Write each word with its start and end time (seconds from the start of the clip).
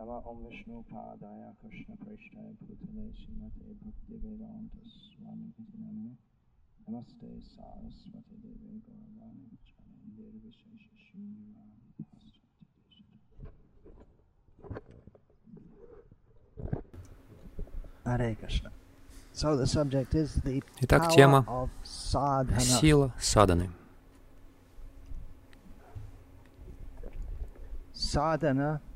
Nama 0.00 0.16
Om 0.24 0.38
Vishnu 0.48 0.84
Padaya 0.90 1.52
Krishna 1.60 1.94
Prishthaya 2.00 2.52
Bhutale 2.64 3.12
Srimate 3.20 3.68
Bhakti 3.84 4.16
Vedanta 4.22 4.80
Swami 4.80 5.52
Iti 5.60 5.76
Namine 5.76 6.14
Namaste 6.88 7.28
Saraswati 7.52 8.36
Devi 8.40 8.80
Gauravani 8.80 9.48
Charandir 9.60 10.32
Vishesha 10.40 10.94
Shunyaram 11.04 11.72
Paschati 12.08 12.64
Hare 18.06 18.30
Krishna. 18.36 18.70
So 19.34 19.54
the 19.58 19.66
subject 19.66 20.14
is 20.14 20.36
the 20.36 20.62
Итак, 20.80 21.02
power 21.02 21.10
тема 21.10 21.44
of 21.46 21.70
сила 21.84 23.12
саданы. 23.18 23.68
Means 28.54 28.89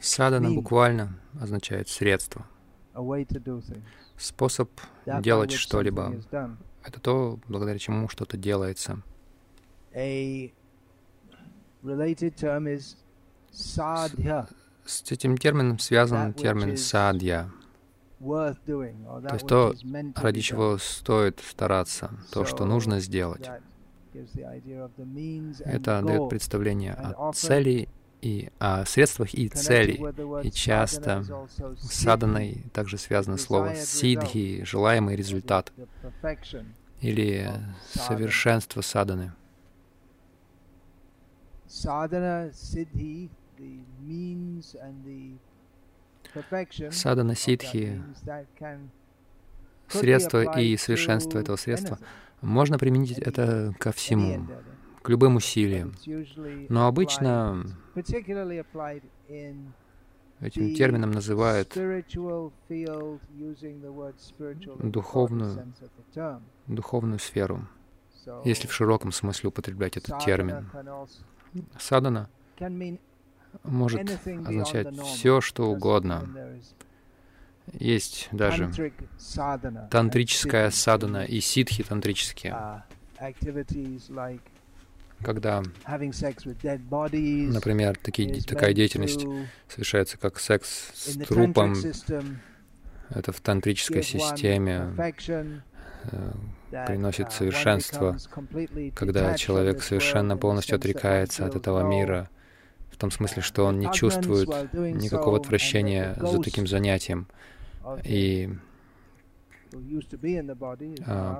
Садана 0.00 0.50
буквально 0.50 1.18
означает 1.40 1.88
средство, 1.88 2.46
способ 4.16 4.70
делать 5.20 5.52
что-либо. 5.52 6.14
Это 6.82 7.00
то, 7.00 7.38
благодаря 7.48 7.78
чему 7.78 8.08
что-то 8.08 8.36
делается. 8.36 9.02
Sadhya, 13.52 14.48
С 14.84 15.12
этим 15.12 15.36
термином 15.38 15.78
связан 15.78 16.34
термин 16.34 16.76
садья, 16.76 17.50
то 18.18 18.54
есть 19.32 19.46
то, 19.46 19.74
ради 20.16 20.40
чего 20.40 20.78
стоит 20.78 21.40
стараться, 21.40 22.10
то, 22.32 22.44
что 22.44 22.64
нужно 22.64 22.98
сделать. 23.00 23.48
Это 25.64 26.02
дает 26.02 26.28
представление 26.28 26.94
о 26.94 27.32
цели 27.32 27.88
и 28.24 28.48
о 28.58 28.86
средствах 28.86 29.34
и 29.34 29.48
цели. 29.48 30.00
И 30.42 30.50
часто 30.50 31.24
С 31.78 32.02
саданой 32.02 32.64
также 32.72 32.96
связано 32.96 33.36
слово 33.36 33.74
сидхи, 33.74 34.64
желаемый 34.64 35.14
результат, 35.14 35.72
или 37.00 37.52
совершенство 37.92 38.80
саданы. 38.80 39.32
Садана 46.90 47.34
сидхи, 47.34 48.02
средство 49.88 50.58
и 50.58 50.76
совершенство 50.78 51.38
этого 51.38 51.56
средства, 51.56 51.98
можно 52.40 52.78
применить 52.78 53.18
это 53.18 53.74
ко 53.78 53.92
всему. 53.92 54.46
К 55.04 55.08
любым 55.10 55.36
усилиям. 55.36 55.92
Но 56.70 56.86
обычно 56.86 57.62
этим 60.40 60.74
термином 60.74 61.10
называют 61.10 61.68
Духовную 64.82 65.74
духовную 66.66 67.18
сферу, 67.18 67.68
если 68.44 68.66
в 68.66 68.72
широком 68.72 69.12
смысле 69.12 69.50
употреблять 69.50 69.98
этот 69.98 70.24
термин. 70.24 70.70
Садана 71.78 72.30
может 73.62 74.10
означать 74.26 74.98
все, 75.02 75.42
что 75.42 75.66
угодно. 75.66 76.26
Есть 77.72 78.28
даже 78.32 78.72
тантрическая 79.90 80.70
садана 80.70 81.24
и 81.24 81.40
ситхи 81.40 81.82
тантрические, 81.82 82.52
uh, 82.52 82.82
когда, 85.22 85.62
например, 85.86 87.96
такие, 88.02 88.42
такая 88.42 88.74
деятельность 88.74 89.24
совершается 89.68 90.18
как 90.18 90.38
секс 90.38 90.90
с 90.94 91.16
трупом, 91.26 91.74
это 93.10 93.32
в 93.32 93.40
тантрической 93.40 94.02
системе 94.02 94.92
э, 96.10 96.32
приносит 96.86 97.28
uh, 97.28 97.30
совершенство, 97.30 98.16
когда 98.94 99.34
человек 99.34 99.82
совершенно 99.82 100.36
полностью 100.36 100.76
отрекается 100.76 101.46
от 101.46 101.54
этого 101.54 101.88
мира, 101.88 102.28
в 102.90 102.96
том 102.96 103.10
смысле, 103.10 103.42
что 103.42 103.64
он 103.64 103.78
не 103.78 103.92
чувствует 103.92 104.48
никакого 104.72 105.38
отвращения 105.38 106.16
за 106.20 106.40
таким 106.40 106.66
занятием. 106.66 107.26
И 108.04 108.50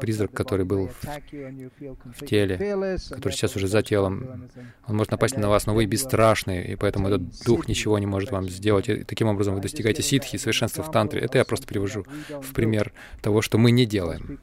призрак, 0.00 0.30
outside 0.30 0.32
the 0.32 0.36
который 0.36 0.64
был 0.64 0.88
в- 0.88 1.04
completely 1.04 2.26
теле, 2.26 2.98
который 3.10 3.32
сейчас 3.32 3.56
уже 3.56 3.68
за 3.68 3.82
телом, 3.82 4.48
он 4.86 4.96
может 4.96 5.12
напасть 5.12 5.36
на 5.36 5.48
вас, 5.48 5.66
но 5.66 5.74
вы 5.74 5.86
бесстрашны, 5.86 6.62
и 6.62 6.76
поэтому 6.76 7.08
этот 7.08 7.22
дух 7.44 7.68
ничего 7.68 7.98
не 7.98 8.06
может 8.06 8.30
вам 8.30 8.48
сделать. 8.48 8.88
И 8.88 9.04
таким 9.04 9.28
образом 9.28 9.54
вы 9.54 9.60
достигаете 9.60 10.02
ситхи, 10.02 10.36
совершенства 10.36 10.82
в 10.82 10.90
тантре. 10.90 11.20
Это 11.20 11.38
я 11.38 11.44
просто 11.44 11.66
привожу 11.66 12.04
в 12.28 12.52
пример 12.52 12.92
того, 13.22 13.42
что 13.42 13.58
мы 13.58 13.70
не 13.70 13.86
делаем. 13.86 14.38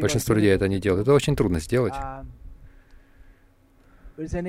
Большинство 0.00 0.34
людей 0.34 0.52
это 0.52 0.68
не 0.68 0.80
делают. 0.80 1.02
Это 1.02 1.14
очень 1.14 1.36
трудно 1.36 1.60
сделать. 1.60 1.94
Um, 1.94 2.26
Это 4.16 4.42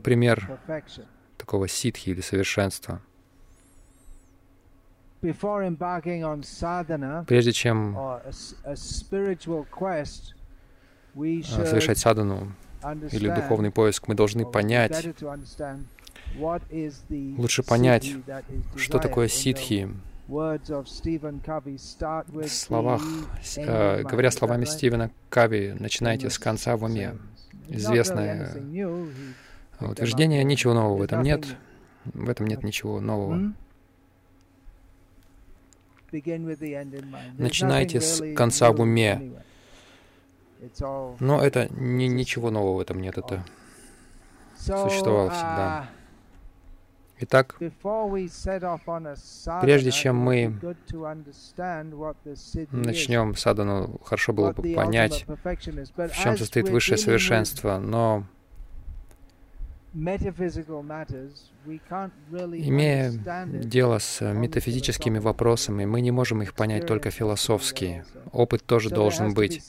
пример 0.00 0.58
такого 1.38 1.68
ситхи 1.68 2.10
или 2.10 2.20
совершенства. 2.20 3.00
Прежде 7.26 7.52
чем 7.52 7.96
а, 7.96 8.22
совершать 11.66 11.98
садану 11.98 12.52
или 13.12 13.28
духовный 13.28 13.70
поиск, 13.70 14.08
мы 14.08 14.14
должны 14.14 14.44
понять, 14.44 15.06
лучше 17.38 17.62
понять, 17.62 18.10
что 18.76 18.98
такое 18.98 19.28
ситхи. 19.28 19.88
В 20.28 20.58
словах, 22.48 23.02
э, 23.56 24.02
говоря 24.02 24.30
словами 24.30 24.64
Стивена 24.64 25.10
Кави, 25.28 25.74
начинайте 25.78 26.30
с 26.30 26.38
конца 26.38 26.76
в 26.76 26.84
уме. 26.84 27.16
Известное 27.68 28.50
утверждение, 29.80 30.42
ничего 30.44 30.74
нового 30.74 30.98
в 30.98 31.02
этом 31.02 31.22
нет. 31.22 31.44
В 32.04 32.28
этом 32.28 32.46
нет 32.46 32.62
ничего 32.64 33.00
нового. 33.00 33.52
Начинайте 37.38 38.00
с 38.00 38.34
конца 38.34 38.70
в 38.72 38.80
уме. 38.80 39.32
Но 41.20 41.42
это 41.42 41.68
не, 41.70 42.08
ничего 42.08 42.50
нового 42.50 42.76
в 42.76 42.80
этом 42.80 43.00
нет. 43.00 43.18
Это 43.18 43.44
существовало 44.56 45.30
всегда. 45.30 45.88
Итак, 47.24 47.56
прежде 49.60 49.90
чем 49.92 50.16
мы 50.16 50.58
начнем 52.72 53.36
садану, 53.36 54.00
хорошо 54.04 54.32
было 54.32 54.52
бы 54.52 54.74
понять, 54.74 55.24
в 55.26 56.14
чем 56.20 56.36
состоит 56.36 56.68
высшее 56.68 56.98
совершенство, 56.98 57.78
но 57.78 58.26
имея 62.68 63.12
дело 63.62 63.98
с 63.98 64.20
метафизическими 64.32 65.18
вопросами, 65.18 65.84
мы 65.84 66.00
не 66.00 66.10
можем 66.10 66.42
их 66.42 66.54
понять 66.54 66.86
только 66.86 67.10
философски. 67.10 68.04
Опыт 68.32 68.64
тоже 68.64 68.90
должен 68.90 69.34
быть. 69.34 69.62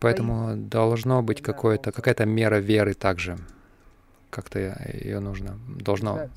Поэтому 0.00 0.56
должно 0.56 1.22
быть 1.22 1.42
какое-то, 1.42 1.92
какая-то 1.92 2.26
мера 2.26 2.56
веры 2.56 2.94
также. 2.94 3.38
Как-то 4.30 4.58
ее 4.92 5.20
нужно. 5.20 5.58
Должно, 5.68 6.28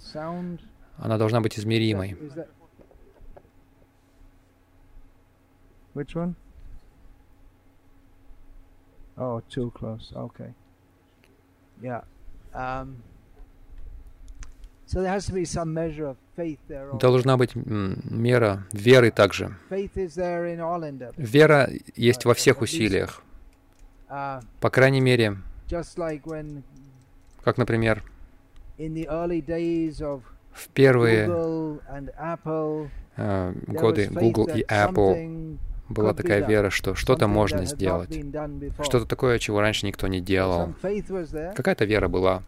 она 0.97 1.18
должна 1.18 1.41
быть 1.41 1.58
измеримой. 1.58 2.16
Which 5.96 6.14
one? 6.14 6.36
Oh, 9.18 9.41
too 9.50 9.72
close. 9.74 10.14
Okay. 10.14 10.53
Yeah. 11.81 12.06
Um. 12.53 12.96
Должна 16.99 17.37
быть 17.37 17.51
мера 17.55 18.63
веры 18.72 19.11
также. 19.11 19.55
Вера 21.17 21.69
есть 21.96 22.25
во 22.25 22.34
всех 22.34 22.61
усилиях. 22.61 23.22
Uh, 24.09 24.43
По 24.59 24.72
крайней 24.72 25.01
мере, 25.01 25.37
как, 27.43 27.57
например, 27.59 28.03
в 30.51 30.69
первые 30.73 31.28
Google 31.28 31.81
and 31.91 32.11
Apple, 32.19 32.90
э, 33.17 33.53
there 33.53 33.79
годы 33.79 34.07
Google 34.11 34.47
и 34.47 34.63
Apple 34.63 35.59
была 35.90 36.14
такая 36.14 36.46
вера, 36.46 36.70
что 36.70 36.96
что-то 36.96 37.28
можно 37.28 37.66
сделать. 37.66 38.18
Что-то 38.82 39.06
такое, 39.06 39.40
чего 39.40 39.62
раньше 39.62 39.86
никто 39.86 40.08
не 40.08 40.22
делал. 40.22 40.74
Какая-то 41.56 41.86
вера 41.86 42.08
была. 42.08 42.44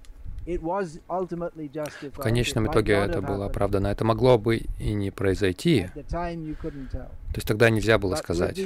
В 0.45 2.17
конечном 2.19 2.67
итоге 2.67 2.93
это 2.93 3.21
было 3.21 3.45
оправдано. 3.45 3.87
Это 3.87 4.03
могло 4.03 4.37
бы 4.37 4.57
и 4.57 4.93
не 4.93 5.11
произойти. 5.11 5.89
То 6.09 7.35
есть 7.35 7.47
тогда 7.47 7.69
нельзя 7.69 7.97
было 7.99 8.15
сказать. 8.15 8.59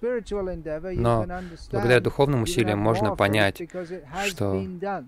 Но 0.00 1.26
благодаря 1.70 2.00
духовным 2.00 2.42
усилиям 2.42 2.78
можно 2.78 3.14
понять, 3.16 3.62
что 4.26 4.64
а, 4.82 5.04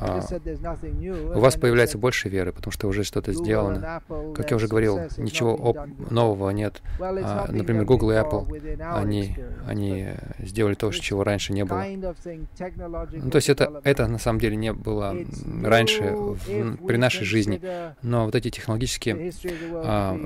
у 0.00 1.40
вас 1.40 1.56
появляется 1.56 1.98
больше 1.98 2.28
веры, 2.28 2.52
потому 2.52 2.72
что 2.72 2.88
уже 2.88 3.04
что-то 3.04 3.32
сделано. 3.32 4.02
Как 4.34 4.50
я 4.50 4.56
уже 4.56 4.68
говорил, 4.68 5.00
ничего 5.16 5.76
нового 6.10 6.50
нет. 6.50 6.82
А, 7.00 7.46
например, 7.50 7.84
Google 7.84 8.12
и 8.12 8.14
Apple, 8.14 8.78
они, 8.80 9.36
они 9.66 10.08
сделали 10.38 10.74
то, 10.74 10.90
чего 10.92 11.24
раньше 11.24 11.52
не 11.52 11.64
было. 11.64 11.84
Ну, 11.88 13.30
то 13.30 13.36
есть 13.36 13.48
это, 13.48 13.80
это 13.84 14.06
на 14.06 14.18
самом 14.18 14.40
деле 14.40 14.56
не 14.56 14.72
было 14.72 15.16
раньше 15.62 16.14
в, 16.14 16.86
при 16.86 16.96
нашей 16.96 17.24
жизни. 17.24 17.60
Но 18.02 18.26
вот 18.26 18.34
эти 18.34 18.50
технологические 18.50 19.32
а, 19.74 20.18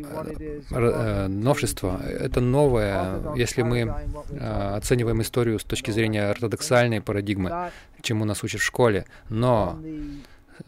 а, 0.71 1.29
новшества, 1.29 2.01
это 2.03 2.41
новое, 2.41 3.35
если 3.37 3.63
мы 3.63 3.95
а, 4.41 4.77
оцениваем 4.77 5.21
историю 5.23 5.59
с 5.59 5.65
точки 5.65 5.91
зрения 5.91 6.25
ортодоксальной 6.25 7.01
парадигмы, 7.01 7.71
чему 8.03 8.25
нас 8.25 8.43
учат 8.45 8.61
в 8.61 8.65
школе. 8.65 9.07
Но 9.29 9.62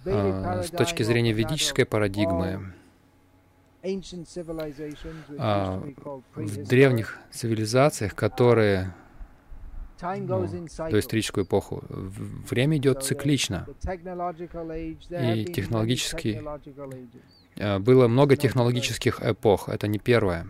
а, 0.06 0.62
с 0.62 0.70
точки 0.70 1.02
зрения 1.02 1.32
ведической 1.32 1.84
парадигмы, 1.84 2.72
а, 5.38 5.82
в 6.34 6.56
древних 6.64 7.18
цивилизациях, 7.30 8.14
которые 8.14 8.94
ну, 10.02 10.44
историческую 10.98 11.44
эпоху, 11.44 11.82
время 11.88 12.76
идет 12.78 13.02
циклично. 13.02 13.66
И 15.10 15.44
технологически 15.44 16.42
а, 17.58 17.78
было 17.78 18.08
много 18.08 18.36
технологических 18.36 19.22
эпох, 19.22 19.68
это 19.68 19.86
не 19.86 19.98
первая. 19.98 20.46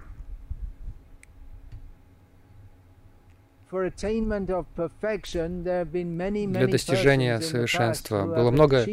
Для 6.58 6.68
достижения 6.68 7.40
совершенства. 7.40 8.24
было 8.24 8.50
много 8.50 8.84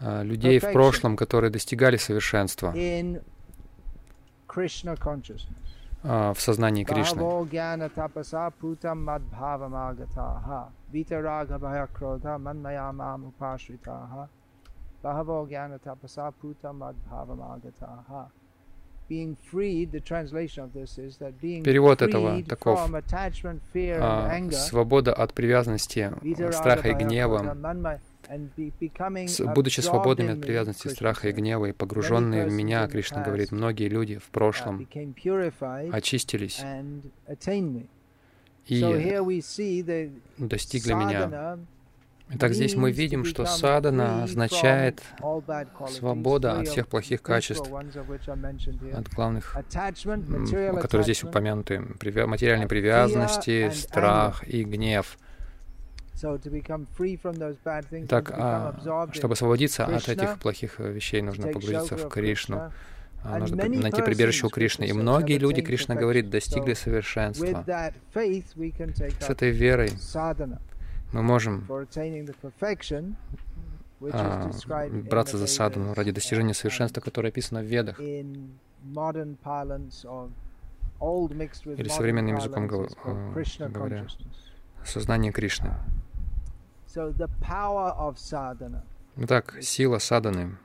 а, 0.00 0.22
людей 0.22 0.58
в 0.58 0.72
прошлом, 0.72 1.16
которые 1.16 1.50
достигали 1.50 1.96
совершенства. 1.96 2.72
а, 6.02 6.32
в 6.32 6.40
сознании 6.40 6.84
Кришны. 6.84 7.20
Bhavo 7.20 7.48
Перевод 21.64 22.00
этого 22.00 22.42
таков. 22.44 22.88
А, 23.98 24.50
свобода 24.52 25.12
от 25.12 25.34
привязанности, 25.34 26.12
страха 26.52 26.90
и 26.90 26.94
гнева, 26.94 27.56
будучи 29.54 29.80
свободными 29.80 30.34
от 30.34 30.40
привязанности, 30.40 30.86
страха 30.88 31.28
и 31.28 31.32
гнева 31.32 31.66
и 31.66 31.72
погруженные 31.72 32.46
в 32.46 32.52
меня, 32.52 32.86
Кришна 32.86 33.22
говорит, 33.22 33.50
многие 33.50 33.88
люди 33.88 34.18
в 34.18 34.30
прошлом 34.30 34.86
очистились 35.92 36.62
и 38.66 38.80
достигли 40.38 40.92
меня. 40.92 41.58
Итак, 42.32 42.54
здесь 42.54 42.76
мы 42.76 42.92
видим, 42.92 43.24
что 43.24 43.44
садана 43.44 44.24
означает 44.24 45.02
свобода 45.88 46.58
от 46.58 46.68
всех 46.68 46.88
плохих 46.88 47.22
качеств, 47.22 47.70
от 47.72 49.08
главных, 49.08 49.56
которые 50.80 51.04
здесь 51.04 51.24
упомянуты, 51.24 51.80
материальной 51.80 52.68
привязанности, 52.68 53.70
страх 53.70 54.46
и 54.46 54.62
гнев. 54.64 55.18
Так, 58.08 58.30
а, 58.36 59.08
чтобы 59.12 59.32
освободиться 59.32 59.86
от 59.86 60.08
этих 60.08 60.38
плохих 60.38 60.78
вещей, 60.78 61.22
нужно 61.22 61.48
погрузиться 61.48 61.96
в 61.96 62.08
Кришну. 62.08 62.70
А, 63.22 63.38
нужно 63.38 63.56
найти 63.56 64.02
прибежище 64.02 64.46
у 64.46 64.50
Кришны. 64.50 64.84
И 64.84 64.92
многие 64.92 65.38
люди, 65.38 65.62
Кришна 65.62 65.94
говорит, 65.94 66.30
достигли 66.30 66.74
совершенства. 66.74 67.64
С 68.14 69.30
этой 69.30 69.50
верой 69.50 69.90
мы 71.12 71.22
можем 71.22 71.64
а, 74.12 74.50
браться 74.90 75.38
за 75.38 75.46
садану 75.46 75.94
ради 75.94 76.12
достижения 76.12 76.54
совершенства, 76.54 77.00
которое 77.00 77.28
описано 77.28 77.60
в 77.60 77.64
Ведах. 77.64 78.00
Или 78.00 78.36
современным 81.88 82.36
языком 82.36 82.64
э, 82.64 82.68
говоря, 83.68 84.06
сознание 84.84 85.32
Кришны. 85.32 85.74
Итак, 89.16 89.56
сила 89.60 89.98
саданы. 89.98 90.56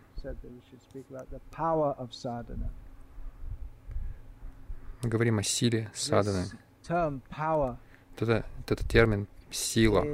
Говорим 5.02 5.40
о 5.40 5.44
силе 5.44 5.90
саданы. 5.94 6.46
Это, 8.18 8.46
этот 8.66 8.88
термин 8.88 9.28
сила. 9.52 10.06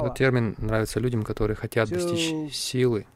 Этот 0.00 0.14
термин 0.16 0.54
нравится 0.58 1.00
людям, 1.00 1.24
которые 1.24 1.56
хотят 1.56 1.88
достичь 1.88 2.54
силы, 2.54 3.06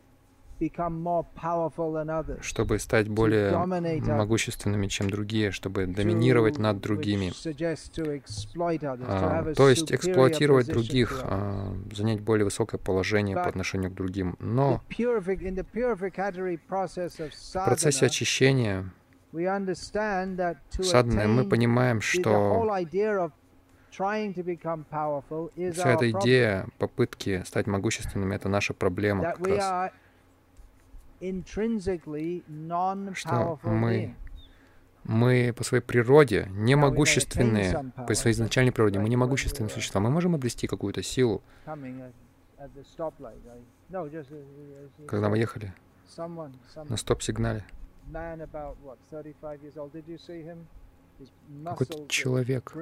чтобы 2.41 2.79
стать 2.79 3.09
более 3.09 3.57
могущественными, 3.57 4.87
чем 4.87 5.11
другие, 5.11 5.51
чтобы 5.51 5.87
доминировать 5.87 6.59
над 6.59 6.81
другими. 6.81 7.33
А, 9.07 9.55
то 9.55 9.69
есть 9.69 9.93
эксплуатировать 9.93 10.67
других, 10.67 11.21
а, 11.23 11.75
занять 11.93 12.21
более 12.21 12.45
высокое 12.45 12.79
положение 12.79 13.37
по 13.37 13.47
отношению 13.47 13.91
к 13.91 13.95
другим. 13.95 14.37
Но 14.41 14.81
в 14.81 14.87
процессе 17.65 18.07
очищения 18.07 18.91
Садхана, 20.81 21.29
мы 21.29 21.49
понимаем, 21.49 22.01
что 22.01 22.21
вся 23.91 24.13
эта 25.93 26.11
идея 26.11 26.67
попытки 26.79 27.43
стать 27.47 27.67
могущественными— 27.67 28.35
это 28.35 28.49
наша 28.49 28.75
проблема 28.75 29.25
как 29.25 29.47
раз. 29.47 29.93
Что 33.15 33.59
мы, 33.63 34.15
мы 35.05 35.55
по 35.57 35.65
своей 35.65 35.83
природе 35.83 36.47
не 36.51 36.75
могущественные, 36.75 37.93
по 38.07 38.15
своей 38.15 38.35
изначальной 38.35 38.73
природе, 38.73 38.99
мы 38.99 39.09
не 39.09 39.17
могущественные 39.17 39.71
существа. 39.71 40.01
Мы 40.01 40.11
можем 40.11 40.35
обрести 40.35 40.67
какую-то 40.67 41.03
силу. 41.03 41.43
Когда 45.07 45.29
мы 45.29 45.39
ехали 45.39 45.73
на 46.89 46.97
стоп-сигнале, 46.97 47.65
какой-то 51.65 52.09
человек, 52.09 52.73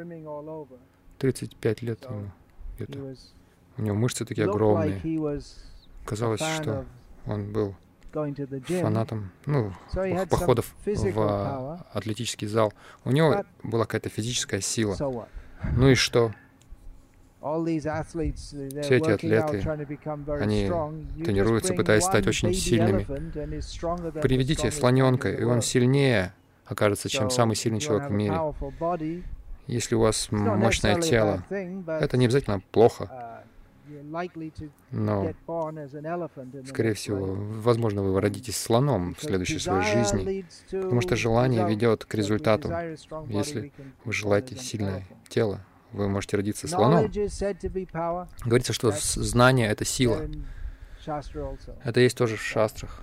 35 1.18 1.82
лет 1.82 2.04
ему 2.04 2.30
где-то. 2.76 3.14
У 3.76 3.82
него 3.82 3.96
мышцы 3.96 4.24
такие 4.24 4.48
огромные. 4.48 5.00
Казалось, 6.04 6.40
что 6.40 6.84
он 7.26 7.52
был 7.52 7.74
фанатом, 8.12 9.32
ну, 9.46 9.72
походов 10.30 10.74
в 10.84 11.80
атлетический 11.92 12.46
зал. 12.46 12.72
У 13.04 13.10
него 13.10 13.44
была 13.62 13.84
какая-то 13.84 14.08
физическая 14.08 14.60
сила. 14.60 14.96
Ну 15.76 15.88
и 15.88 15.94
что? 15.94 16.32
Все 17.44 18.96
эти 18.96 19.10
атлеты, 19.10 19.62
они 20.40 20.70
тренируются, 21.22 21.74
пытаясь 21.74 22.04
стать 22.04 22.26
очень 22.26 22.54
сильными. 22.54 23.04
Приведите 24.22 24.70
слоненка, 24.70 25.30
и 25.30 25.44
он 25.44 25.60
сильнее 25.60 26.32
окажется, 26.64 27.10
чем 27.10 27.28
самый 27.28 27.54
сильный 27.54 27.80
человек 27.80 28.08
в 28.08 28.12
мире. 28.12 28.40
Если 29.66 29.94
у 29.94 30.00
вас 30.00 30.28
мощное 30.30 30.98
тело, 31.02 31.44
это 31.50 32.16
не 32.16 32.24
обязательно 32.24 32.62
плохо. 32.70 33.10
Uh, 33.10 33.34
Но, 34.90 35.32
скорее 36.66 36.94
всего, 36.94 37.34
возможно, 37.36 38.02
вы 38.02 38.18
родитесь 38.20 38.56
слоном 38.56 39.14
в 39.14 39.22
следующей 39.22 39.58
своей 39.58 39.84
жизни, 39.84 40.46
потому 40.70 41.02
что 41.02 41.16
желание 41.16 41.68
ведет 41.68 42.06
к 42.06 42.14
результату. 42.14 42.70
Если 43.28 43.72
вы 44.04 44.12
желаете 44.14 44.56
сильное 44.56 45.04
тело, 45.28 45.60
вы 45.94 46.08
можете 46.08 46.36
родиться 46.36 46.66
слоном. 46.68 47.10
Говорится, 48.44 48.72
что 48.72 48.90
знание— 48.92 49.68
это 49.70 49.84
сила. 49.84 50.28
Это 51.84 52.00
есть 52.00 52.16
тоже 52.16 52.36
в 52.36 52.42
шастрах. 52.42 53.02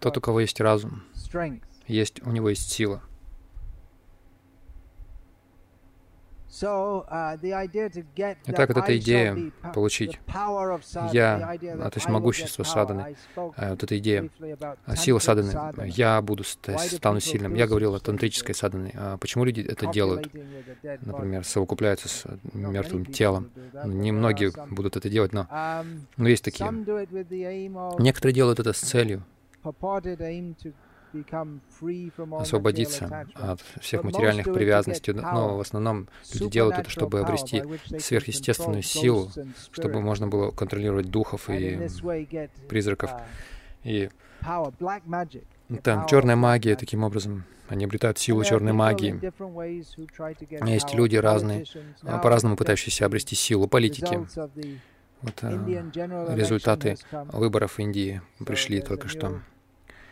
Тот, 0.00 0.16
у 0.18 0.20
кого 0.20 0.40
есть 0.40 0.60
разум, 0.60 1.02
есть, 1.86 2.22
у 2.26 2.30
него 2.30 2.50
есть 2.50 2.70
сила. 2.70 3.02
Итак, 8.46 8.68
вот 8.68 8.78
эта 8.78 8.96
идея 8.96 9.52
получить 9.74 10.18
я, 11.12 11.58
то 11.60 11.92
есть 11.94 12.08
могущество 12.08 12.62
саданы, 12.62 13.16
вот 13.34 13.82
эта 13.82 13.98
идея, 13.98 14.30
сила 14.96 15.18
саданы, 15.18 15.82
я 15.86 16.22
буду 16.22 16.44
стану 16.44 17.20
сильным. 17.20 17.54
Я 17.54 17.66
говорил 17.66 17.94
о 17.94 18.00
тантрической 18.00 18.54
саданы. 18.54 18.92
А 18.96 19.18
почему 19.18 19.44
люди 19.44 19.60
это 19.60 19.86
делают? 19.86 20.32
Например, 21.02 21.44
совокупляются 21.44 22.08
с 22.08 22.24
мертвым 22.54 23.04
телом. 23.04 23.50
Немногие 23.84 24.52
будут 24.70 24.96
это 24.96 25.10
делать, 25.10 25.32
но, 25.32 25.46
но 26.16 26.28
есть 26.28 26.44
такие. 26.44 26.70
Некоторые 27.98 28.34
делают 28.34 28.60
это 28.60 28.72
с 28.72 28.78
целью 28.78 29.22
освободиться 32.38 33.26
от 33.34 33.60
всех 33.80 34.04
материальных 34.04 34.46
привязанностей, 34.52 35.12
но 35.12 35.56
в 35.56 35.60
основном 35.60 36.08
люди 36.34 36.50
делают 36.50 36.78
это, 36.78 36.90
чтобы 36.90 37.20
обрести 37.20 37.62
сверхъестественную 37.98 38.82
силу, 38.82 39.30
чтобы 39.72 40.00
можно 40.00 40.26
было 40.28 40.50
контролировать 40.50 41.10
духов 41.10 41.48
и 41.50 41.88
призраков. 42.68 43.10
И 43.84 44.08
там 45.82 46.06
черная 46.06 46.36
магия 46.36 46.76
таким 46.76 47.02
образом 47.02 47.44
они 47.68 47.84
обретают 47.84 48.18
силу 48.18 48.44
черной 48.44 48.72
магии. 48.72 49.20
Есть 50.70 50.94
люди 50.94 51.16
разные, 51.16 51.64
по-разному 52.02 52.56
пытающиеся 52.56 53.06
обрести 53.06 53.34
силу 53.34 53.66
политики. 53.66 54.26
Вот 55.22 55.42
результаты 55.42 56.96
выборов 57.32 57.72
в 57.72 57.78
Индии 57.80 58.20
пришли 58.44 58.80
только 58.80 59.08
что. 59.08 59.40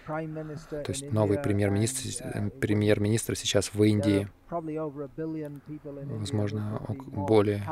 То 0.06 0.84
есть 0.88 1.10
новый 1.12 1.38
премьер-министр, 1.38 2.24
э, 2.24 2.50
премьер-министр 2.50 3.36
сейчас 3.36 3.72
в 3.72 3.82
Индии. 3.82 4.28
Возможно, 6.18 6.80
более, 7.12 7.64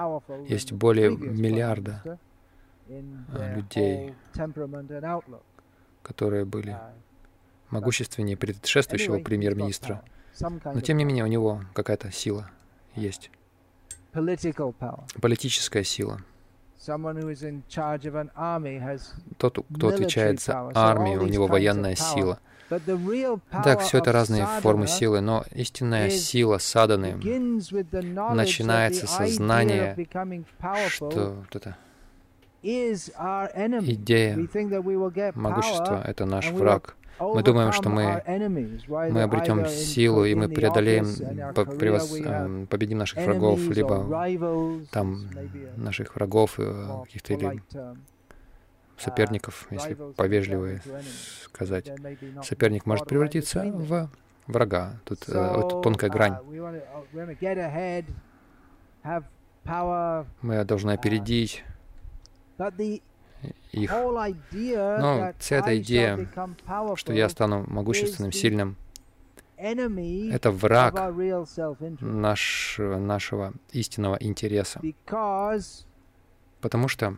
есть 0.49 0.73
более 0.73 1.11
миллиарда 1.11 2.19
э, 2.89 3.57
людей, 3.57 4.15
которые 6.03 6.45
были 6.45 6.77
могущественнее 7.71 8.37
предшествующего 8.37 9.19
премьер-министра. 9.19 10.03
Но 10.41 10.81
тем 10.81 10.97
не 10.97 11.05
менее 11.05 11.25
у 11.25 11.29
него 11.29 11.63
какая-то 11.75 12.11
сила 12.11 12.51
есть. 12.95 13.31
Политическая 15.21 15.85
сила. 15.85 16.21
Тот, 19.39 19.59
кто 19.75 19.89
отвечает 19.89 20.41
за 20.41 20.71
армию, 20.75 21.23
у 21.23 21.27
него 21.27 21.47
военная 21.47 21.95
сила. 21.95 22.39
Так, 23.65 23.81
все 23.83 23.99
это 23.99 24.13
разные 24.13 24.47
формы 24.61 24.87
силы, 24.87 25.21
но 25.21 25.45
истинная 25.53 26.11
сила 26.11 26.59
саданы 26.59 27.15
начинается 28.35 29.07
со 29.07 29.27
знания, 29.27 29.97
что 30.89 31.37
вот 31.41 31.57
это 31.57 31.77
идея 32.63 34.37
могущества— 35.35 36.03
это 36.07 36.25
наш 36.25 36.51
враг. 36.51 36.97
Мы 37.23 37.43
думаем, 37.43 37.73
что 37.73 37.89
мы, 37.89 38.23
мы 38.89 39.23
обретем 39.23 39.67
силу, 39.67 40.25
и 40.25 40.35
мы 40.35 40.49
преодолеем, 40.49 41.07
превос, 41.79 42.19
эм, 42.19 42.67
победим 42.67 42.99
наших 42.99 43.25
врагов, 43.25 43.61
либо 43.69 44.87
там 44.91 45.29
наших 45.77 46.17
врагов, 46.17 46.55
э, 46.59 46.89
каких-то 47.05 47.35
или 47.35 47.63
соперников, 48.99 49.67
если 49.71 49.95
повежливо 50.17 50.81
сказать. 51.45 51.91
Соперник 52.43 52.87
может 52.87 53.07
превратиться 53.07 53.65
в 53.65 54.11
врага. 54.47 55.01
Тут 55.05 55.29
э, 55.29 55.55
вот 55.57 55.83
тонкая 55.83 56.11
грань. 56.11 56.37
Мы 60.43 60.65
должны 60.65 60.91
опередить 60.91 61.65
их. 63.73 63.91
Но 63.91 65.33
вся 65.39 65.57
эта 65.57 65.79
идея, 65.79 66.29
что 66.97 67.13
я 67.13 67.29
стану 67.29 67.65
могущественным, 67.69 68.33
сильным, 68.33 68.77
это 69.57 70.51
враг 70.51 71.15
наш, 72.01 72.77
нашего 72.79 73.53
истинного 73.71 74.17
интереса. 74.19 74.81
Потому 76.61 76.89
что 76.89 77.17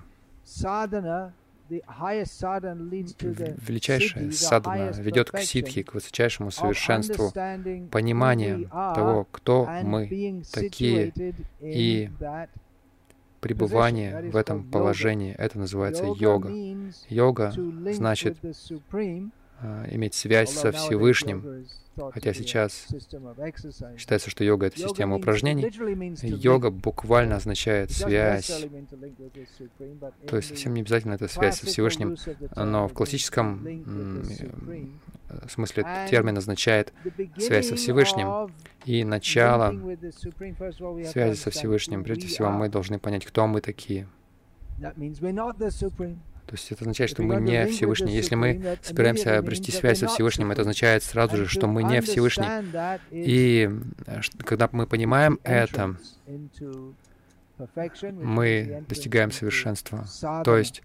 величайшая 1.70 4.30
садхана 4.30 4.90
ведет 4.90 5.30
к 5.30 5.40
ситхи, 5.40 5.82
к 5.82 5.94
высочайшему 5.94 6.50
совершенству, 6.50 7.30
понимания 7.90 8.68
того, 8.94 9.26
кто 9.30 9.66
мы 9.82 10.42
такие, 10.52 11.14
и 11.60 12.10
пребывание 13.44 14.30
в 14.30 14.36
этом 14.36 14.64
положении. 14.64 15.34
Это 15.36 15.58
называется 15.58 16.04
йога. 16.04 16.50
Йога 17.10 17.52
значит 17.92 18.38
иметь 19.90 20.14
связь 20.14 20.50
со 20.50 20.72
Всевышним. 20.72 21.66
Хотя 22.12 22.34
сейчас 22.34 22.88
считается, 23.96 24.28
что 24.28 24.42
йога— 24.42 24.66
это 24.68 24.78
система 24.78 25.14
упражнений. 25.16 25.70
Йога 26.22 26.70
буквально 26.70 27.36
означает 27.36 27.92
связь. 27.92 28.66
То 30.26 30.36
есть 30.36 30.48
совсем 30.48 30.74
не 30.74 30.80
обязательно 30.80 31.14
это 31.14 31.28
связь 31.28 31.60
со 31.60 31.66
Всевышним, 31.66 32.16
но 32.56 32.88
в 32.88 32.92
классическом 32.92 33.62
в 35.28 35.50
смысле 35.50 35.86
термин 36.10 36.36
означает 36.36 36.92
связь 37.38 37.68
со 37.68 37.76
Всевышним. 37.76 38.50
И 38.84 39.04
начало 39.04 39.70
связи 41.10 41.36
со 41.36 41.50
Всевышним. 41.50 42.04
Прежде 42.04 42.26
всего, 42.26 42.50
мы 42.50 42.68
должны 42.68 42.98
понять, 42.98 43.24
кто 43.24 43.46
мы 43.46 43.60
такие. 43.60 44.08
То 46.46 46.52
есть 46.52 46.70
это 46.70 46.82
означает, 46.82 47.10
что 47.10 47.22
мы 47.22 47.40
не 47.40 47.66
Всевышний. 47.66 48.14
Если 48.14 48.34
мы 48.34 48.78
собираемся 48.82 49.38
обрести 49.38 49.72
связь 49.72 50.00
со 50.00 50.08
Всевышним, 50.08 50.50
это 50.50 50.62
означает 50.62 51.02
сразу 51.02 51.36
же, 51.36 51.46
что 51.46 51.66
мы 51.66 51.82
не 51.82 52.00
Всевышний. 52.00 52.46
И 53.10 53.70
когда 54.38 54.68
мы 54.72 54.86
понимаем 54.86 55.40
это, 55.42 55.96
мы 58.12 58.84
достигаем 58.88 59.30
совершенства. 59.30 60.06
То 60.44 60.58
есть 60.58 60.82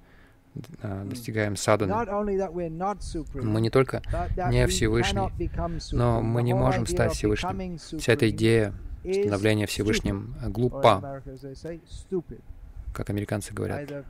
а, 0.81 1.05
достигаем 1.05 1.55
садханы. 1.55 1.93
Мы 3.33 3.61
не 3.61 3.69
только 3.69 4.01
не 4.49 4.65
Всевышний, 4.67 5.29
но 5.91 6.21
мы 6.21 6.43
не 6.43 6.53
можем 6.53 6.85
стать 6.85 7.13
Всевышним. 7.13 7.77
Вся 7.77 8.13
эта 8.13 8.29
идея 8.29 8.73
становления 9.03 9.65
Всевышним 9.67 10.35
глупа, 10.47 11.21
как 12.93 13.09
американцы 13.09 13.53
говорят. 13.53 14.05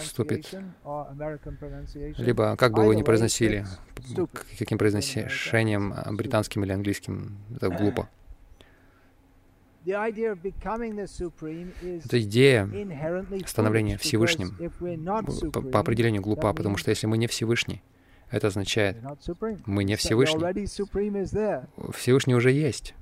Ступит. 0.00 0.54
Либо, 2.18 2.56
как 2.56 2.72
бы 2.72 2.84
вы 2.84 2.96
ни 2.96 3.02
произносили, 3.02 3.64
каким 4.58 4.78
произношением, 4.78 5.94
британским 6.16 6.64
или 6.64 6.72
английским, 6.72 7.38
это 7.54 7.68
глупо. 7.70 8.08
Эта 12.04 12.22
идея 12.22 12.68
становления 13.46 13.98
Всевышним 13.98 14.56
по, 15.52 15.60
по 15.60 15.80
определению 15.80 16.22
глупа, 16.22 16.52
потому 16.54 16.76
что 16.78 16.90
если 16.90 17.06
мы 17.06 17.18
не 17.18 17.26
Всевышний, 17.26 17.82
это 18.30 18.46
означает, 18.46 18.96
мы 19.66 19.84
не 19.84 19.96
Всевышний. 19.96 20.40
Всевышний 21.92 22.34
уже 22.34 22.50
есть. 22.50 22.94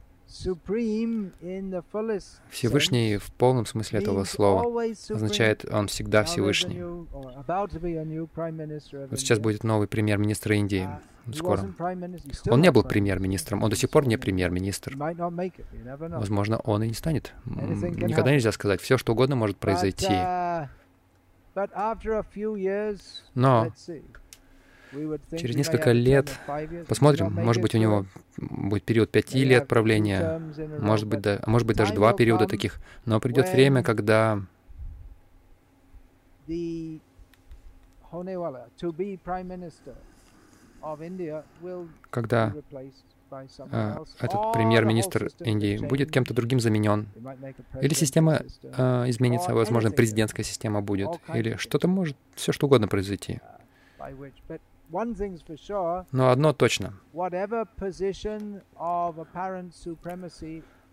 Всевышний 2.51 3.19
в 3.19 3.31
полном 3.33 3.67
смысле 3.67 4.01
этого 4.01 4.25
слова 4.25 4.83
означает, 5.11 5.65
он 5.71 5.89
всегда 5.89 6.25
Всевышний. 6.25 6.83
Вот 9.11 9.21
сейчас 9.21 9.39
будет 9.39 9.63
новый 9.63 9.89
премьер-министр 9.89 10.53
Индии 10.53 10.89
uh, 11.27 11.35
скоро. 11.35 11.75
Он 12.49 12.63
не 12.63 12.71
был 12.73 12.83
премьер-министром, 12.83 13.63
он 13.63 13.69
до 13.69 13.77
сих 13.77 13.91
пор 13.91 14.07
не 14.07 14.17
премьер-министр. 14.17 14.97
Возможно, 14.97 16.59
он 16.59 16.83
и 16.83 16.89
не 16.89 16.95
станет. 16.95 17.35
Никогда 17.45 18.33
нельзя 18.33 18.53
сказать. 18.53 18.81
Все, 18.81 18.97
что 18.97 19.13
угодно 19.13 19.37
может 19.37 19.59
произойти. 19.59 20.07
Uh, 20.07 20.69
Но 23.35 23.71
Через 25.37 25.57
несколько 25.57 25.93
лет 25.93 26.31
посмотрим, 26.89 27.33
может 27.33 27.63
быть, 27.63 27.75
у 27.75 27.79
него 27.79 28.07
будет 28.37 28.85
период 28.85 29.11
пяти 29.11 29.45
лет 29.45 29.69
правления, 29.69 30.41
может 30.81 31.07
быть, 31.07 31.21
да, 31.21 31.41
может 31.47 31.67
быть, 31.67 31.77
даже 31.77 31.95
два 31.95 32.13
периода 32.13 32.47
таких. 32.47 32.79
Но 33.05 33.21
придет 33.21 33.51
время, 33.51 33.83
когда 33.83 34.41
когда 42.11 42.55
а, 43.71 44.03
этот 44.21 44.53
премьер-министр 44.53 45.31
Индии 45.41 45.79
будет 45.79 46.11
кем-то 46.11 46.35
другим 46.35 46.61
заменен, 46.61 47.09
или 47.81 47.95
система 47.95 48.43
а, 48.77 49.09
изменится, 49.09 49.55
возможно, 49.55 49.91
президентская 49.91 50.45
система 50.45 50.83
будет, 50.83 51.09
или 51.33 51.57
что-то 51.57 51.89
может, 51.89 52.17
все 52.35 52.53
что 52.53 52.67
угодно 52.67 52.89
произойти. 52.89 53.41
Но 56.13 56.31
одно 56.31 56.53
точно. 56.53 56.95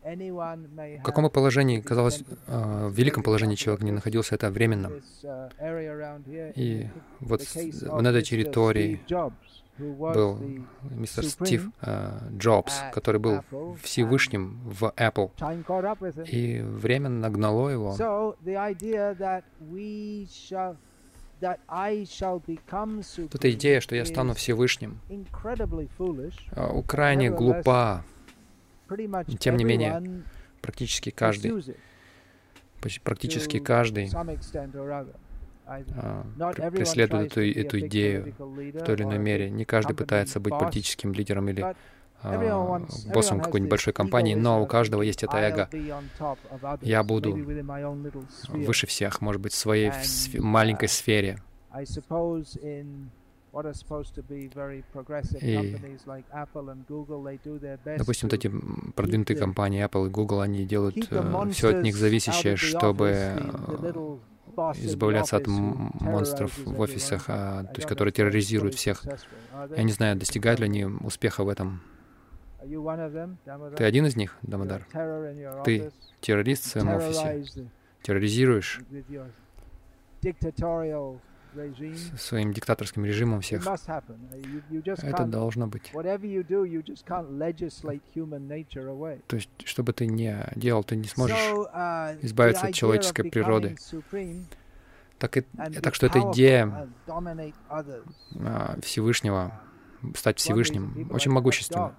в 0.01 1.03
каком 1.03 1.29
положении, 1.29 1.81
казалось, 1.81 2.23
в 2.47 2.91
великом 2.91 3.23
положении 3.23 3.55
человек 3.55 3.83
не 3.83 3.91
находился, 3.91 4.35
это 4.35 4.49
временно. 4.49 4.91
И 6.55 6.87
вот 7.19 7.41
на 7.83 8.07
этой 8.07 8.21
территории 8.21 9.01
был 9.77 10.39
мистер 10.89 11.25
Стив 11.25 11.69
Джобс, 12.37 12.81
который 12.93 13.19
был 13.19 13.43
Всевышним 13.81 14.59
в 14.63 14.93
Apple. 14.95 15.31
И 16.27 16.61
время 16.61 17.09
нагнало 17.09 17.69
его. 17.69 17.95
Эта 23.33 23.51
идея, 23.51 23.79
что 23.81 23.95
я 23.95 24.05
стану 24.05 24.33
Всевышним, 24.33 24.99
крайне 26.87 27.29
глупа. 27.29 28.03
Тем 29.39 29.57
не 29.57 29.63
менее, 29.63 30.23
практически 30.61 31.11
каждый, 31.11 31.63
практически 33.03 33.59
каждый 33.59 34.09
преследует 36.71 37.31
эту, 37.31 37.41
эту 37.41 37.79
идею 37.81 38.33
в 38.37 38.83
той 38.83 38.95
или 38.95 39.03
иной 39.03 39.19
мере. 39.19 39.49
Не 39.49 39.65
каждый 39.65 39.95
пытается 39.95 40.39
быть 40.39 40.57
политическим 40.57 41.13
лидером 41.13 41.49
или 41.49 41.61
а, 41.61 41.75
боссом 43.13 43.39
какой-нибудь 43.41 43.69
большой 43.69 43.93
компании, 43.93 44.35
но 44.35 44.61
у 44.61 44.65
каждого 44.65 45.01
есть 45.01 45.23
это 45.23 45.37
эго. 45.37 45.69
Я 46.81 47.03
буду 47.03 47.37
выше 48.49 48.87
всех, 48.87 49.21
может 49.21 49.41
быть, 49.41 49.53
в 49.53 49.57
своей 49.57 49.91
в 49.91 50.35
маленькой 50.39 50.89
сфере. 50.89 51.41
И, 55.41 55.75
допустим, 57.97 58.29
вот 58.29 58.33
эти 58.33 58.51
продвинутые 58.95 59.37
компании 59.37 59.83
Apple 59.83 60.07
и 60.07 60.09
Google, 60.09 60.41
они 60.41 60.65
делают 60.65 60.95
э, 61.09 61.49
все 61.51 61.69
от 61.69 61.83
них 61.83 61.95
зависящее, 61.95 62.55
чтобы 62.57 63.07
э, 63.09 64.17
избавляться 64.75 65.37
от 65.37 65.47
монстров 65.47 66.57
в 66.59 66.79
офисах, 66.79 67.25
а, 67.27 67.63
то 67.63 67.75
есть 67.75 67.87
которые 67.87 68.11
терроризируют 68.11 68.75
всех. 68.75 69.03
Я 69.75 69.83
не 69.83 69.91
знаю, 69.91 70.15
достигают 70.15 70.59
ли 70.59 70.65
они 70.65 70.85
успеха 70.85 71.43
в 71.43 71.49
этом. 71.49 71.81
Ты 73.75 73.83
один 73.83 74.05
из 74.05 74.15
них, 74.15 74.37
Дамадар? 74.41 74.85
Ты 75.63 75.91
террорист 76.21 76.65
в 76.65 76.67
своем 76.67 76.89
офисе? 76.89 77.67
Терроризируешь 78.01 78.81
своим 82.17 82.53
диктаторским 82.53 83.05
режимом 83.05 83.41
всех. 83.41 83.65
Это 83.65 85.25
должно 85.25 85.67
быть. 85.67 85.91
То 89.27 89.35
есть, 89.35 89.49
что 89.65 89.83
бы 89.83 89.93
ты 89.93 90.05
ни 90.07 90.35
делал, 90.55 90.83
ты 90.83 90.95
не 90.95 91.07
сможешь 91.07 91.37
uh, 91.37 92.19
избавиться 92.21 92.67
от 92.67 92.73
человеческой 92.73 93.29
природы. 93.31 93.75
Так, 95.17 95.37
и, 95.37 95.41
так 95.81 95.95
что 95.95 96.05
эта 96.05 96.19
идея 96.31 96.87
uh, 97.07 98.81
Всевышнего, 98.81 99.59
стать 100.15 100.37
Всевышним, 100.39 101.09
очень 101.11 101.31
могущественна. 101.31 101.95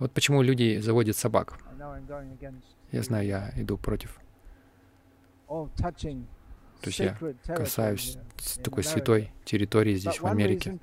Вот 0.00 0.12
почему 0.12 0.42
люди 0.42 0.80
заводят 0.80 1.16
собак. 1.16 1.58
Я 2.90 3.02
знаю, 3.02 3.26
я 3.26 3.52
иду 3.56 3.76
против. 3.76 4.18
То 5.46 6.86
есть 6.86 6.98
я 6.98 7.16
касаюсь 7.46 8.16
такой 8.64 8.82
святой 8.82 9.30
территории 9.44 9.94
здесь, 9.94 10.20
в 10.20 10.26
Америке. 10.26 10.78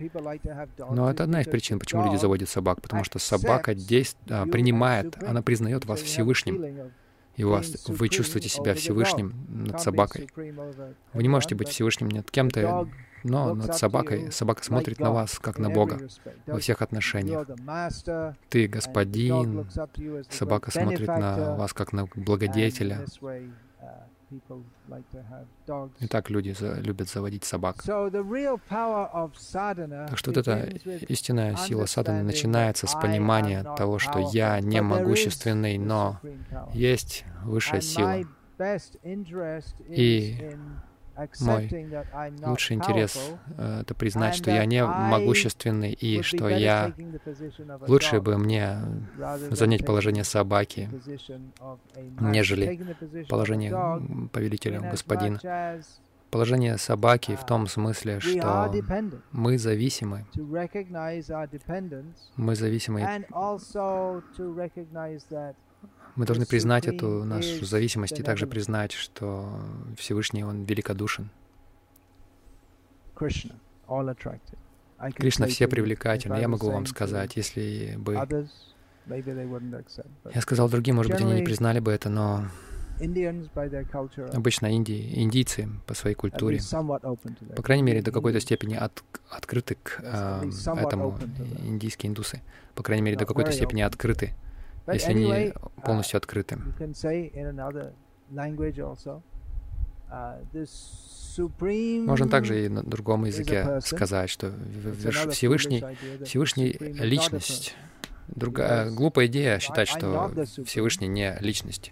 Но 0.77 1.09
это 1.09 1.23
одна 1.23 1.41
из 1.41 1.47
причин, 1.47 1.79
почему 1.79 2.05
люди 2.05 2.17
заводят 2.17 2.49
собак, 2.49 2.81
потому 2.81 3.03
что 3.03 3.17
собака 3.17 3.73
действ... 3.73 4.17
а, 4.29 4.45
принимает, 4.45 5.21
она 5.23 5.41
признает 5.41 5.85
вас 5.85 6.01
Всевышним, 6.01 6.91
и 7.35 7.43
у 7.43 7.49
вас, 7.49 7.87
вы 7.87 8.09
чувствуете 8.09 8.49
себя 8.49 8.75
Всевышним 8.75 9.33
над 9.47 9.81
собакой. 9.81 10.29
Вы 11.13 11.23
не 11.23 11.29
можете 11.29 11.55
быть 11.55 11.69
Всевышним 11.69 12.09
над 12.09 12.29
кем-то, 12.29 12.87
но 13.27 13.53
над 13.53 13.75
собакой, 13.75 14.31
собака 14.31 14.63
смотрит 14.63 14.99
на 14.99 15.11
вас, 15.11 15.37
как 15.39 15.59
на 15.59 15.69
Бога, 15.69 15.99
во 16.45 16.59
всех 16.59 16.81
отношениях. 16.81 17.47
Ты 18.49 18.67
господин, 18.67 19.67
собака 20.29 20.71
смотрит 20.71 21.07
на 21.07 21.55
вас, 21.55 21.73
как 21.73 21.93
на 21.93 22.07
благодетеля. 22.15 23.05
И 25.99 26.07
так 26.07 26.29
люди 26.29 26.51
за, 26.51 26.73
любят 26.81 27.09
заводить 27.09 27.45
собак. 27.45 27.77
Так 27.77 27.93
что 30.17 30.31
вот 30.31 30.37
эта 30.37 30.65
истинная 31.07 31.55
сила 31.55 31.85
садханы 31.85 32.23
начинается 32.23 32.87
с 32.87 32.93
понимания 32.93 33.63
того, 33.77 33.99
что 33.99 34.19
я 34.19 34.59
не 34.59 34.81
могущественный, 34.81 35.77
но 35.77 36.19
есть 36.73 37.23
высшая 37.43 37.79
сила. 37.79 38.23
И 39.89 40.55
мой 41.39 41.69
лучший 42.45 42.75
интерес 42.75 43.17
э,— 43.57 43.79
это 43.81 43.93
признать, 43.95 44.35
что 44.35 44.51
я 44.51 44.65
не 44.65 44.85
могущественный 44.85 45.93
и 45.93 46.21
что 46.21 46.47
я 46.49 46.93
лучше 47.87 48.21
бы 48.21 48.37
мне 48.37 48.77
занять 49.51 49.85
положение 49.85 50.23
собаки, 50.23 50.89
нежели 52.19 53.25
положение 53.29 54.29
повелителя, 54.31 54.79
господина. 54.79 55.39
Положение 56.29 56.77
собаки 56.77 57.37
в 57.37 57.45
том 57.45 57.67
смысле, 57.67 58.19
что 58.19 58.69
мы 59.31 59.57
зависимы. 59.57 60.25
Мы 62.35 62.55
зависимы 62.55 63.01
мы 66.17 66.25
должны 66.25 66.45
признать 66.45 66.87
эту 66.87 67.23
нашу 67.23 67.65
зависимость 67.65 68.19
и 68.19 68.23
также 68.23 68.47
признать, 68.47 68.91
что 68.91 69.61
Всевышний, 69.97 70.43
Он 70.43 70.63
великодушен. 70.63 71.29
Кришна 75.15 75.45
все 75.45 75.67
привлекательны. 75.67 76.37
Я 76.37 76.47
могу 76.47 76.71
вам 76.71 76.87
сказать, 76.87 77.35
если 77.35 77.95
бы... 77.97 78.13
Я 80.33 80.41
сказал 80.41 80.69
другим, 80.69 80.95
может 80.95 81.11
быть, 81.11 81.21
они 81.21 81.33
не 81.33 81.43
признали 81.43 81.79
бы 81.79 81.91
это, 81.91 82.09
но 82.09 82.47
обычно 84.33 84.75
инди, 84.75 85.11
индийцы 85.13 85.69
по 85.85 85.93
своей 85.93 86.15
культуре, 86.15 86.59
по 87.55 87.61
крайней 87.61 87.83
мере, 87.83 88.01
до 88.01 88.11
какой-то 88.11 88.39
степени 88.39 88.73
от, 88.73 89.03
открыты 89.29 89.77
к 89.81 89.99
э, 90.01 90.49
этому, 90.77 91.17
индийские 91.63 92.09
индусы, 92.09 92.41
по 92.73 92.81
крайней 92.81 93.03
мере, 93.03 93.17
до 93.17 93.27
какой-то 93.27 93.51
степени 93.51 93.81
открыты 93.81 94.33
если 94.93 95.11
они 95.11 95.25
uh, 95.25 95.71
полностью 95.83 96.17
открыты. 96.17 96.57
Uh, 100.09 102.05
Можно 102.05 102.29
также 102.29 102.65
и 102.65 102.69
на 102.69 102.83
другом 102.83 103.25
языке 103.25 103.81
сказать, 103.81 104.29
что 104.29 104.53
Всевышний, 105.31 105.83
Всевышний— 106.23 106.77
личность. 106.79 107.75
Другая 108.27 108.91
глупая 108.91 109.27
идея 109.27 109.59
считать, 109.59 109.87
что 109.87 110.31
Всевышний 110.65 111.07
не 111.07 111.37
личность. 111.39 111.91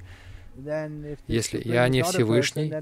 Если 1.27 1.61
я 1.63 1.87
не 1.87 2.03
Всевышний, 2.03 2.73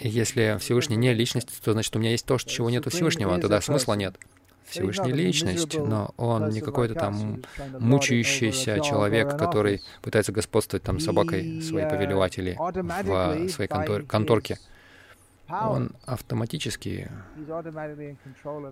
если 0.00 0.58
Всевышний 0.58 0.96
не 0.96 1.14
личность, 1.14 1.48
то 1.62 1.72
значит 1.72 1.94
у 1.96 1.98
меня 1.98 2.10
есть 2.10 2.26
то, 2.26 2.38
чего 2.38 2.70
нет 2.70 2.86
у 2.86 2.90
Всевышнего, 2.90 3.38
тогда 3.38 3.60
смысла 3.60 3.94
нет. 3.94 4.18
Всевышний 4.68 5.12
Личность, 5.12 5.78
но 5.78 6.12
он 6.16 6.50
не 6.50 6.60
какой-то 6.60 6.94
там 6.94 7.42
мучающийся 7.78 8.80
человек, 8.80 9.36
который 9.36 9.82
пытается 10.02 10.32
господствовать 10.32 10.82
там 10.82 11.00
собакой 11.00 11.62
своей 11.62 11.88
повелеватели 11.88 12.56
в 12.58 13.48
своей 13.50 13.68
контор 13.68 14.02
конторке. 14.02 14.58
Он 15.50 15.92
автоматически, 16.04 17.10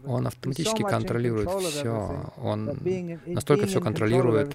он 0.05 0.27
автоматически 0.27 0.83
контролирует 0.83 1.49
все. 1.63 2.33
Он 2.37 2.79
настолько 3.25 3.67
все 3.67 3.81
контролирует, 3.81 4.55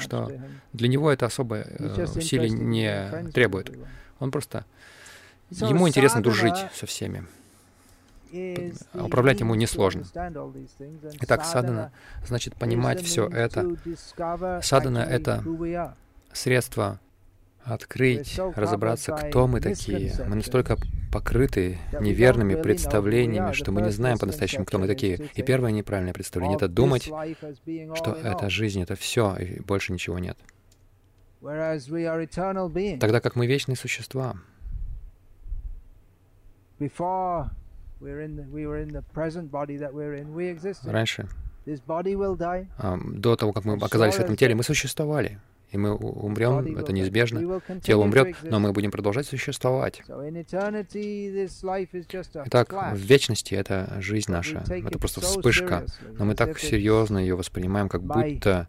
что 0.00 0.30
для 0.72 0.88
него 0.88 1.10
это 1.10 1.26
особо 1.26 1.66
усилий 2.16 2.48
э, 2.48 2.54
не 2.54 3.30
требует. 3.32 3.76
Он 4.18 4.30
просто... 4.30 4.64
Ему 5.50 5.86
интересно 5.86 6.22
дружить 6.22 6.56
со 6.72 6.86
всеми. 6.86 7.26
Управлять 8.94 9.40
ему 9.40 9.54
несложно. 9.54 10.04
Итак, 11.20 11.44
садана 11.44 11.92
значит 12.26 12.54
понимать 12.56 13.02
все 13.02 13.28
это. 13.28 13.76
Садана— 14.62 14.98
это 15.10 15.44
средство 16.32 17.00
открыть, 17.64 18.38
разобраться, 18.56 19.12
кто 19.12 19.46
мы 19.46 19.60
такие. 19.60 20.12
Мы 20.26 20.36
настолько 20.36 20.76
покрыты 21.12 21.78
неверными 22.00 22.60
представлениями, 22.60 23.52
что 23.52 23.70
мы 23.70 23.82
не 23.82 23.90
знаем 23.90 24.18
по-настоящему, 24.18 24.64
кто 24.64 24.78
мы 24.78 24.86
такие. 24.86 25.28
И 25.34 25.42
первое 25.42 25.70
неправильное 25.70 26.14
представление— 26.14 26.56
это 26.58 26.68
думать, 26.68 27.04
что 27.04 28.12
эта 28.22 28.48
жизнь— 28.50 28.82
это 28.82 28.96
все, 28.96 29.36
и 29.36 29.60
больше 29.60 29.92
ничего 29.92 30.18
нет. 30.18 30.38
Тогда 33.00 33.20
как 33.20 33.36
мы 33.36 33.46
вечные 33.46 33.76
существа. 33.76 34.36
Раньше 40.84 41.28
До 43.14 43.36
того, 43.36 43.52
как 43.52 43.64
мы 43.64 43.74
оказались 43.74 44.14
в 44.14 44.20
этом 44.20 44.36
теле, 44.36 44.54
мы 44.54 44.62
существовали. 44.62 45.38
И 45.70 45.78
мы 45.78 45.94
умрем, 45.94 46.76
это 46.76 46.92
неизбежно. 46.92 47.60
Тело 47.82 48.02
умрет, 48.02 48.36
но 48.42 48.60
мы 48.60 48.72
будем 48.72 48.90
продолжать 48.90 49.26
существовать. 49.26 50.02
Итак, 52.44 52.72
в 52.92 52.96
вечности 52.96 53.54
это 53.54 53.96
жизнь 54.00 54.30
наша. 54.30 54.64
Это 54.68 54.98
просто 54.98 55.22
вспышка. 55.22 55.86
Но 56.18 56.26
мы 56.26 56.34
так 56.34 56.58
серьезно 56.58 57.18
ее 57.18 57.36
воспринимаем, 57.36 57.88
как 57.88 58.02
будто 58.02 58.66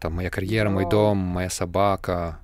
там 0.00 0.14
моя 0.14 0.30
карьера, 0.30 0.70
мой 0.70 0.88
дом, 0.88 1.18
моя 1.18 1.50
собака. 1.50 2.38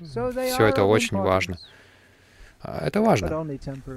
Все 0.00 0.66
это 0.66 0.84
очень 0.84 1.16
важно. 1.16 1.58
А, 2.62 2.86
это 2.86 3.00
важно, 3.00 3.46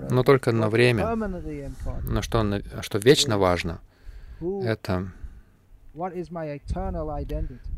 но 0.10 0.24
только 0.24 0.52
на 0.52 0.70
время. 0.70 1.16
Но 1.16 2.22
что, 2.22 2.62
что 2.82 2.98
вечно 2.98 3.38
важно, 3.38 3.82
это 4.64 5.12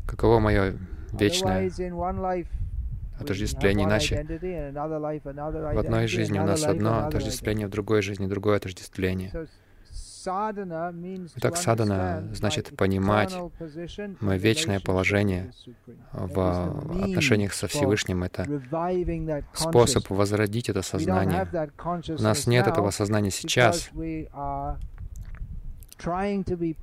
каково 0.06 0.38
мое 0.38 0.78
вечное 1.12 1.70
отождествление, 3.18 3.86
иначе. 3.86 4.24
в 4.24 5.78
одной 5.78 6.06
жизни 6.06 6.38
у 6.38 6.44
нас 6.44 6.64
одно 6.64 7.06
отождествление, 7.06 7.66
в 7.66 7.70
другой 7.70 8.02
жизни 8.02 8.26
другое 8.26 8.56
отождествление. 8.56 9.32
Итак, 11.36 11.56
садана 11.56 12.28
значит 12.32 12.76
понимать 12.76 13.36
мое 14.20 14.36
вечное 14.36 14.80
положение 14.80 15.52
в 16.12 17.02
отношениях 17.04 17.52
со 17.52 17.68
Всевышним. 17.68 18.24
Это 18.24 18.44
способ 19.54 20.10
возродить 20.10 20.68
это 20.68 20.82
сознание. 20.82 21.48
У 22.18 22.22
нас 22.22 22.46
нет 22.46 22.66
этого 22.66 22.90
сознания 22.90 23.30
сейчас, 23.30 23.90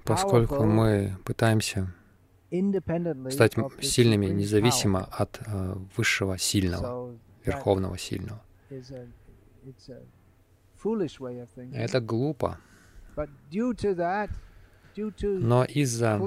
поскольку 0.06 0.64
мы 0.64 1.18
пытаемся 1.26 1.94
стать 3.30 3.56
сильными 3.82 4.28
независимо 4.28 5.06
от 5.06 5.42
э, 5.46 5.76
высшего 5.98 6.38
сильного, 6.38 7.16
верховного 7.44 7.98
сильного. 7.98 8.42
Это 11.74 12.02
глупо. 12.02 12.60
Но 14.96 15.64
из-за 15.66 16.20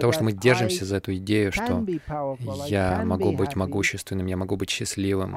того, 0.00 0.12
что 0.12 0.24
мы 0.24 0.32
держимся 0.32 0.84
за 0.84 0.96
эту 0.96 1.14
идею, 1.16 1.50
что 1.52 1.86
я 2.66 3.02
могу 3.04 3.32
быть 3.32 3.56
могущественным, 3.56 4.26
я 4.26 4.36
могу 4.36 4.56
быть 4.56 4.68
счастливым, 4.70 5.34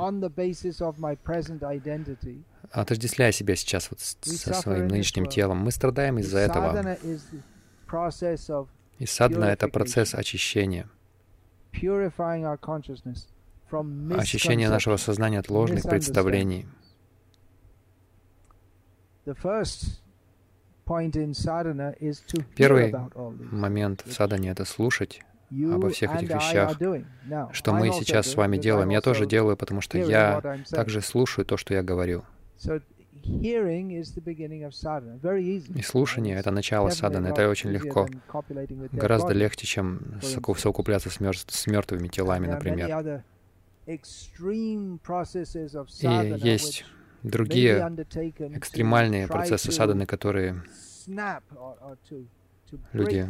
отождествляя 2.72 3.32
себя 3.32 3.56
сейчас 3.56 3.90
вот 3.92 4.00
со 4.02 4.54
своим 4.54 4.88
нынешним 4.88 5.28
телом, 5.28 5.60
мы 5.60 5.72
страдаем 5.72 6.20
из-за 6.20 6.40
этого. 6.40 6.98
И 9.00 9.06
садхана— 9.06 9.46
это 9.46 9.68
процесс 9.70 10.14
очищения, 10.16 10.90
очищение 13.72 14.70
нашего 14.70 14.98
сознания 14.98 15.40
от 15.40 15.50
ложных 15.50 15.84
представлений. 15.84 16.66
Первый 22.56 22.94
момент 23.52 24.04
в 24.06 24.14
садане— 24.14 24.50
это 24.52 24.66
слушать 24.66 25.22
обо 25.52 25.90
всех 25.90 26.16
этих 26.16 26.30
вещах, 26.30 26.78
что 27.54 27.74
мы 27.74 27.92
сейчас 27.92 28.28
с 28.28 28.36
вами 28.36 28.58
делаем. 28.58 28.90
Я 28.90 29.02
тоже 29.02 29.26
делаю, 29.26 29.58
потому 29.58 29.82
что 29.82 29.98
я 29.98 30.42
также 30.70 31.02
слушаю 31.02 31.46
то, 31.46 31.58
что 31.58 31.74
я 31.74 31.84
говорю. 31.84 32.24
И 33.24 34.02
слушание— 35.82 36.36
это 36.38 36.52
начало 36.52 36.90
садханы. 36.90 37.28
Это 37.28 37.50
очень 37.50 37.72
легко. 37.72 38.08
Гораздо 38.92 39.34
легче, 39.34 39.66
чем 39.66 40.20
совокупляться 40.22 41.10
с, 41.10 41.20
мертв 41.20 41.46
с 41.48 41.68
мертвыми 41.68 42.08
телами, 42.08 42.48
например. 42.48 43.24
И 43.88 44.00
есть 46.38 46.86
другие 47.26 47.80
экстремальные 48.56 49.28
процессы 49.28 49.72
садханы, 49.72 50.06
которые 50.06 50.64
люди 52.94 53.28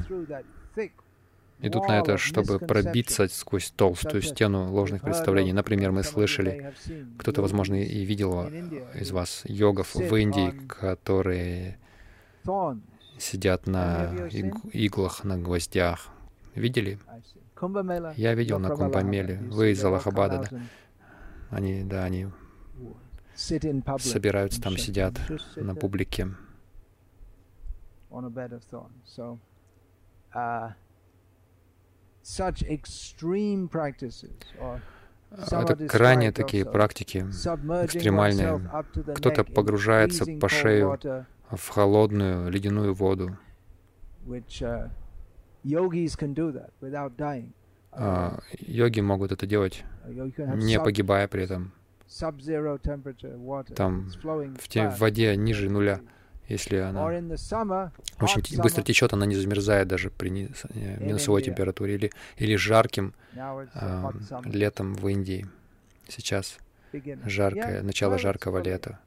идут 1.59 1.87
на 1.87 1.99
это, 1.99 2.17
чтобы 2.17 2.59
пробиться 2.59 3.27
сквозь 3.27 3.71
толстую 3.71 4.21
стену 4.21 4.71
ложных 4.71 5.01
представлений. 5.01 5.53
Например, 5.53 5.91
мы 5.91 6.03
слышали, 6.03 6.73
кто-то, 7.17 7.41
возможно, 7.41 7.75
и 7.75 8.03
видел 8.03 8.47
из 8.93 9.11
вас 9.11 9.41
йогов 9.45 9.95
в 9.95 10.15
Индии, 10.15 10.53
которые 10.67 11.77
сидят 13.17 13.67
на 13.67 14.27
иглах, 14.73 15.23
на 15.23 15.37
гвоздях. 15.37 16.09
Видели? 16.53 16.99
Я 18.15 18.33
видел 18.33 18.59
на 18.59 18.69
Кумбамеле. 18.69 19.39
Вы 19.49 19.71
из 19.71 19.83
Аллахабада, 19.83 20.47
да? 20.49 20.61
Они, 21.49 21.83
да, 21.83 22.03
они 22.03 22.27
собираются 23.35 24.61
там, 24.61 24.77
сидят 24.77 25.15
на 25.55 25.75
публике. 25.75 26.27
Это 35.31 35.87
крайне 35.87 36.31
такие 36.31 36.65
практики, 36.65 37.19
экстремальные. 37.19 38.61
Кто-то 39.15 39.43
погружается 39.43 40.25
по 40.39 40.49
шею 40.49 40.97
в 41.51 41.69
холодную 41.69 42.49
ледяную 42.49 42.93
воду. 42.93 43.37
Uh, 47.97 48.01
а, 48.01 48.39
йоги 48.59 48.99
могут 48.99 49.31
это 49.31 49.45
делать, 49.45 49.85
не 50.05 50.79
погибая 50.81 51.29
при 51.29 51.43
этом. 51.43 51.71
Там 53.75 54.09
в, 54.57 54.67
те, 54.67 54.89
в 54.89 54.99
воде 54.99 55.35
ниже 55.35 55.69
нуля. 55.69 55.99
Если 56.47 56.77
она 56.77 57.03
очень 58.21 58.61
быстро 58.61 58.83
течет, 58.83 59.13
она 59.13 59.25
не 59.25 59.35
замерзает 59.35 59.87
даже 59.87 60.11
при 60.11 60.29
э, 60.29 61.03
минусовой 61.03 61.41
температуре 61.41 61.95
или, 61.95 62.11
или 62.37 62.55
жарким 62.55 63.13
э, 63.33 64.11
летом 64.45 64.93
в 64.93 65.07
Индии. 65.07 65.47
Сейчас 66.07 66.57
жаркое, 67.25 67.81
начало 67.81 68.17
жаркого 68.17 68.61
лета. 68.63 68.99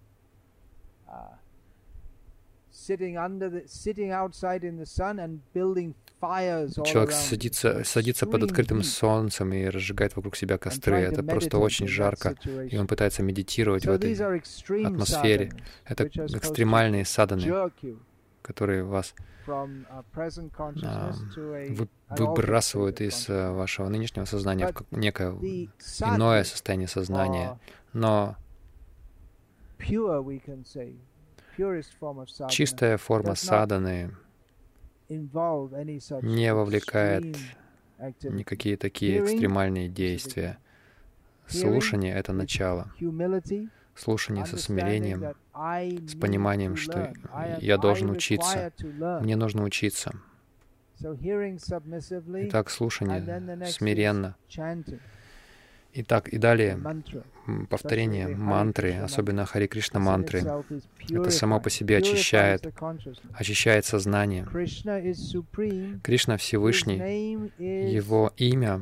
Человек 6.21 7.13
садится, 7.13 7.85
садится 7.85 8.27
под 8.27 8.43
открытым 8.43 8.83
солнцем 8.83 9.53
и 9.53 9.67
разжигает 9.67 10.17
вокруг 10.17 10.35
себя 10.37 10.59
костры. 10.59 10.97
Это 10.97 11.23
просто 11.23 11.59
очень 11.59 11.87
жарко, 11.87 12.35
и 12.45 12.77
он 12.77 12.87
пытается 12.87 13.23
медитировать 13.23 13.87
в 13.87 13.91
этой 13.91 14.15
атмосфере. 14.85 15.53
Это 15.85 16.07
экстремальные 16.07 17.05
саданы, 17.05 17.71
которые 18.43 18.83
вас 18.83 19.15
а, 19.47 21.13
выбрасывают 22.11 23.01
из 23.01 23.27
а, 23.29 23.53
вашего 23.53 23.89
нынешнего 23.89 24.25
сознания 24.25 24.73
в 24.91 24.99
некое 24.99 25.31
иное 25.31 26.45
состояние 26.45 26.89
сознания. 26.89 27.59
Но 27.93 28.37
чистая 32.49 32.97
форма 32.97 33.35
саданы 33.37 34.11
не 35.09 36.55
вовлекает 36.55 37.37
никакие 38.23 38.77
такие 38.77 39.23
экстремальные 39.23 39.89
действия. 39.89 40.59
Слушание— 41.47 42.15
это 42.17 42.33
начало. 42.33 42.93
Слушание 43.95 44.47
со 44.47 44.57
смирением, 44.59 45.35
с 46.07 46.15
пониманием, 46.15 46.77
что 46.77 47.13
я 47.61 47.79
должен 47.79 48.11
учиться, 48.11 48.73
мне 49.23 49.35
нужно 49.35 49.65
учиться. 49.65 50.13
Итак, 51.01 52.71
слушание. 52.71 53.67
смиренно, 53.67 54.37
и 55.93 56.03
так 56.03 56.29
и 56.29 56.39
далее 56.39 56.79
повторение 57.69 58.29
мантры, 58.29 58.95
особенно 58.95 59.47
Хари 59.47 59.67
Кришна 59.67 60.01
мантры, 60.01 60.45
это 61.11 61.31
само 61.31 61.61
по 61.61 61.71
себе 61.71 61.99
очищает, 61.99 62.67
очищает 63.33 63.85
сознание. 63.85 64.45
Кришна 66.03 66.37
Всевышний, 66.37 67.51
Его 67.59 68.33
имя 68.37 68.81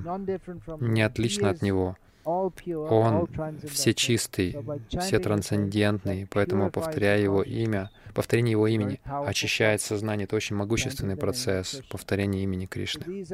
не 0.81 1.03
отлично 1.03 1.51
от 1.51 1.63
Него. 1.63 1.97
Он 2.25 3.29
всечистый, 3.69 4.57
все 5.01 5.19
трансцендентный, 5.21 6.27
поэтому 6.29 6.71
повторяя 6.71 7.21
Его 7.21 7.43
имя, 7.43 7.91
повторение 8.15 8.53
Его 8.53 8.67
имени 8.67 9.01
очищает 9.05 9.81
сознание. 9.81 10.25
Это 10.25 10.35
очень 10.35 10.57
могущественный 10.57 11.17
процесс 11.17 11.83
повторения 11.89 12.43
имени 12.43 12.67
Кришны. 12.67 13.25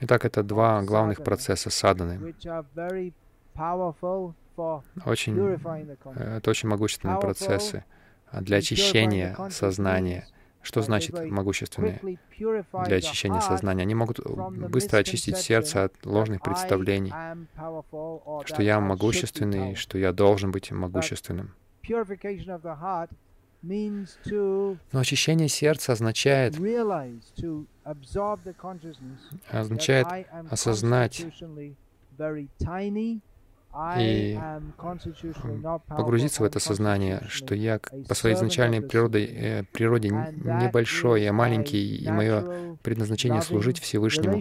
Итак, 0.00 0.24
это 0.24 0.42
два 0.42 0.82
главных 0.82 1.22
процесса 1.22 1.70
саданы, 1.70 2.34
Очень, 5.04 5.38
это 6.14 6.50
очень 6.50 6.68
могущественные 6.68 7.20
процессы 7.20 7.84
для 8.32 8.58
очищения 8.58 9.36
сознания. 9.50 10.26
Что 10.62 10.82
значит 10.82 11.14
могущественные 11.30 12.00
для 12.38 12.96
очищения 12.96 13.40
сознания? 13.40 13.82
Они 13.82 13.94
могут 13.94 14.18
быстро 14.68 14.98
очистить 14.98 15.36
сердце 15.36 15.84
от 15.84 16.04
ложных 16.04 16.42
представлений, 16.42 17.12
что 18.44 18.62
я 18.62 18.80
могущественный, 18.80 19.76
что 19.76 19.96
я 19.98 20.12
должен 20.12 20.50
быть 20.50 20.72
могущественным. 20.72 21.54
Но 23.62 25.00
очищение 25.00 25.48
сердца 25.48 25.92
означает, 25.92 26.56
означает 29.50 30.06
осознать 30.50 31.26
и 33.98 34.38
погрузиться 35.88 36.42
в 36.42 36.46
это 36.46 36.60
сознание, 36.60 37.22
что 37.28 37.54
я 37.54 37.78
по 38.08 38.14
своей 38.14 38.34
изначальной 38.36 38.80
природе, 38.80 39.26
э, 39.26 39.64
природе 39.64 40.08
небольшой, 40.10 41.22
я 41.22 41.32
маленький, 41.32 41.96
и 41.96 42.10
мое 42.10 42.76
предназначение 42.82 43.42
служить 43.42 43.78
Всевышнему. 43.78 44.40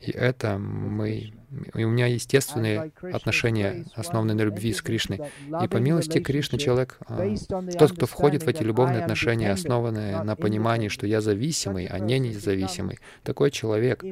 И 0.00 0.12
это 0.12 0.58
мы, 0.58 1.32
и 1.74 1.84
у 1.84 1.88
меня 1.88 2.06
естественные 2.06 2.92
отношения, 3.00 3.86
основанные 3.94 4.34
на 4.34 4.42
любви 4.42 4.72
с 4.72 4.82
Кришной. 4.82 5.20
И 5.62 5.68
по 5.68 5.78
милости 5.78 6.18
Кришны 6.20 6.58
человек, 6.58 6.98
а, 7.06 7.34
тот, 7.78 7.92
кто 7.92 8.06
входит 8.06 8.42
в 8.42 8.48
эти 8.48 8.62
любовные 8.62 9.02
отношения, 9.02 9.50
основанные 9.50 10.22
на 10.22 10.36
понимании, 10.36 10.88
что 10.88 11.06
я 11.06 11.20
зависимый, 11.20 11.86
а 11.86 11.98
не 11.98 12.18
независимый, 12.18 12.98
такой 13.22 13.50
человек 13.50 14.04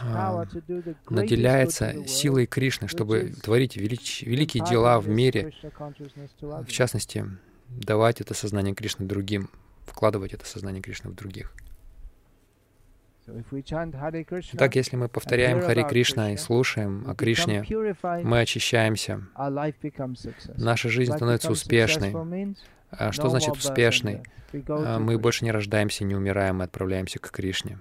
а, 0.00 0.46
наделяется 1.10 2.06
силой 2.06 2.46
Кришны, 2.46 2.88
чтобы 2.88 3.34
творить 3.42 3.76
велич, 3.76 4.22
великие 4.22 4.64
дела 4.64 5.00
в 5.00 5.08
мире, 5.08 5.52
в 6.40 6.68
частности, 6.68 7.26
давать 7.68 8.20
это 8.20 8.32
сознание 8.34 8.74
Кришны 8.74 9.06
другим, 9.06 9.50
вкладывать 9.86 10.32
это 10.32 10.46
сознание 10.46 10.82
Кришны 10.82 11.10
в 11.10 11.14
других. 11.14 11.52
Так, 14.56 14.76
если 14.76 14.96
мы 14.96 15.08
повторяем 15.08 15.60
Хари 15.60 15.82
Кришна 15.88 16.32
и 16.32 16.36
слушаем 16.36 17.04
о 17.08 17.14
Кришне, 17.14 17.64
мы 18.22 18.40
очищаемся. 18.40 19.22
Наша 20.56 20.88
жизнь 20.88 21.12
становится 21.12 21.50
успешной. 21.52 22.14
А 22.90 23.12
что 23.12 23.28
значит 23.28 23.56
успешной? 23.56 24.22
А, 24.68 24.98
мы 25.00 25.18
больше 25.18 25.44
не 25.44 25.50
рождаемся, 25.50 26.04
не 26.04 26.14
умираем, 26.14 26.58
мы 26.58 26.64
отправляемся 26.64 27.18
к 27.18 27.30
Кришне. 27.30 27.78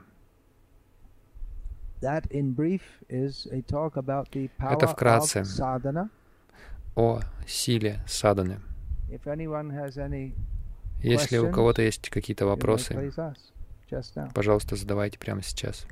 Это 4.58 4.88
вкратце 4.88 5.43
о 6.95 7.19
силе 7.47 7.99
саданы. 8.08 8.60
Если 11.01 11.38
у 11.38 11.51
кого-то 11.51 11.82
есть 11.82 12.10
какие-то 12.10 12.45
вопросы, 12.45 13.12
Пожалуйста, 14.34 14.75
задавайте 14.75 15.19
прямо 15.19 15.41
сейчас. 15.41 15.86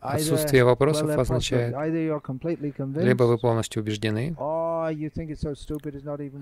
Отсутствие 0.00 0.64
вопросов 0.64 1.10
означает, 1.16 1.74
либо 3.02 3.24
вы 3.24 3.38
полностью 3.38 3.82
убеждены, 3.82 4.36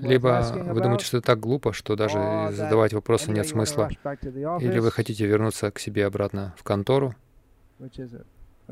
либо 0.03 0.43
вы 0.73 0.81
думаете, 0.81 1.05
что 1.05 1.19
это 1.19 1.27
так 1.27 1.41
глупо, 1.41 1.73
что 1.73 1.97
даже 1.97 2.19
задавать 2.53 2.93
вопросы 2.93 3.31
нет 3.31 3.47
смысла, 3.47 3.89
или 4.61 4.79
вы 4.79 4.91
хотите 4.91 5.27
вернуться 5.27 5.71
к 5.71 5.79
себе 5.79 6.07
обратно 6.07 6.55
в 6.59 6.65
контору, 6.65 7.15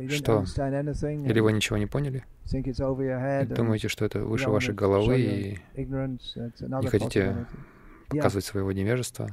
что? 0.09 0.45
Или 0.45 1.41
вы 1.41 1.53
ничего 1.53 1.77
не 1.77 1.87
поняли? 1.87 2.25
Думаете, 3.55 3.89
что 3.89 4.05
это 4.05 4.21
выше 4.21 4.51
вашей 4.51 4.75
головы 4.75 5.21
и 5.21 5.59
не 5.77 6.87
хотите 6.89 7.47
показывать 8.09 8.45
своего 8.45 8.73
невежества? 8.73 9.29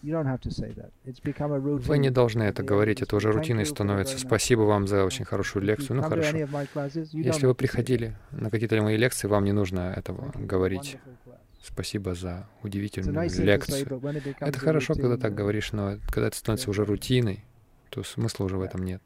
Вы 0.00 1.98
не 1.98 2.10
должны 2.10 2.42
это 2.44 2.62
говорить, 2.62 3.02
это 3.02 3.16
уже 3.16 3.32
рутиной 3.32 3.66
становится. 3.66 4.18
Спасибо 4.18 4.62
вам 4.62 4.86
за 4.86 5.04
очень 5.04 5.24
хорошую 5.24 5.64
лекцию. 5.64 5.96
Ну 5.96 6.02
хорошо. 6.02 6.36
Если 6.36 7.46
вы 7.46 7.54
приходили 7.54 8.16
на 8.30 8.50
какие-то 8.50 8.80
мои 8.80 8.96
лекции, 8.96 9.28
вам 9.28 9.44
не 9.44 9.52
нужно 9.52 9.92
этого 9.96 10.32
говорить. 10.36 10.98
Спасибо 11.62 12.14
за 12.14 12.48
удивительную 12.62 13.28
лекцию. 13.28 14.00
Это 14.40 14.58
хорошо, 14.58 14.94
когда 14.94 15.16
так 15.16 15.34
говоришь, 15.34 15.72
но 15.72 15.98
когда 16.10 16.28
это 16.28 16.36
становится 16.36 16.70
уже 16.70 16.84
рутиной, 16.84 17.44
то 17.90 18.02
смысла 18.04 18.44
уже 18.44 18.56
в 18.56 18.62
этом 18.62 18.84
нет. 18.84 19.02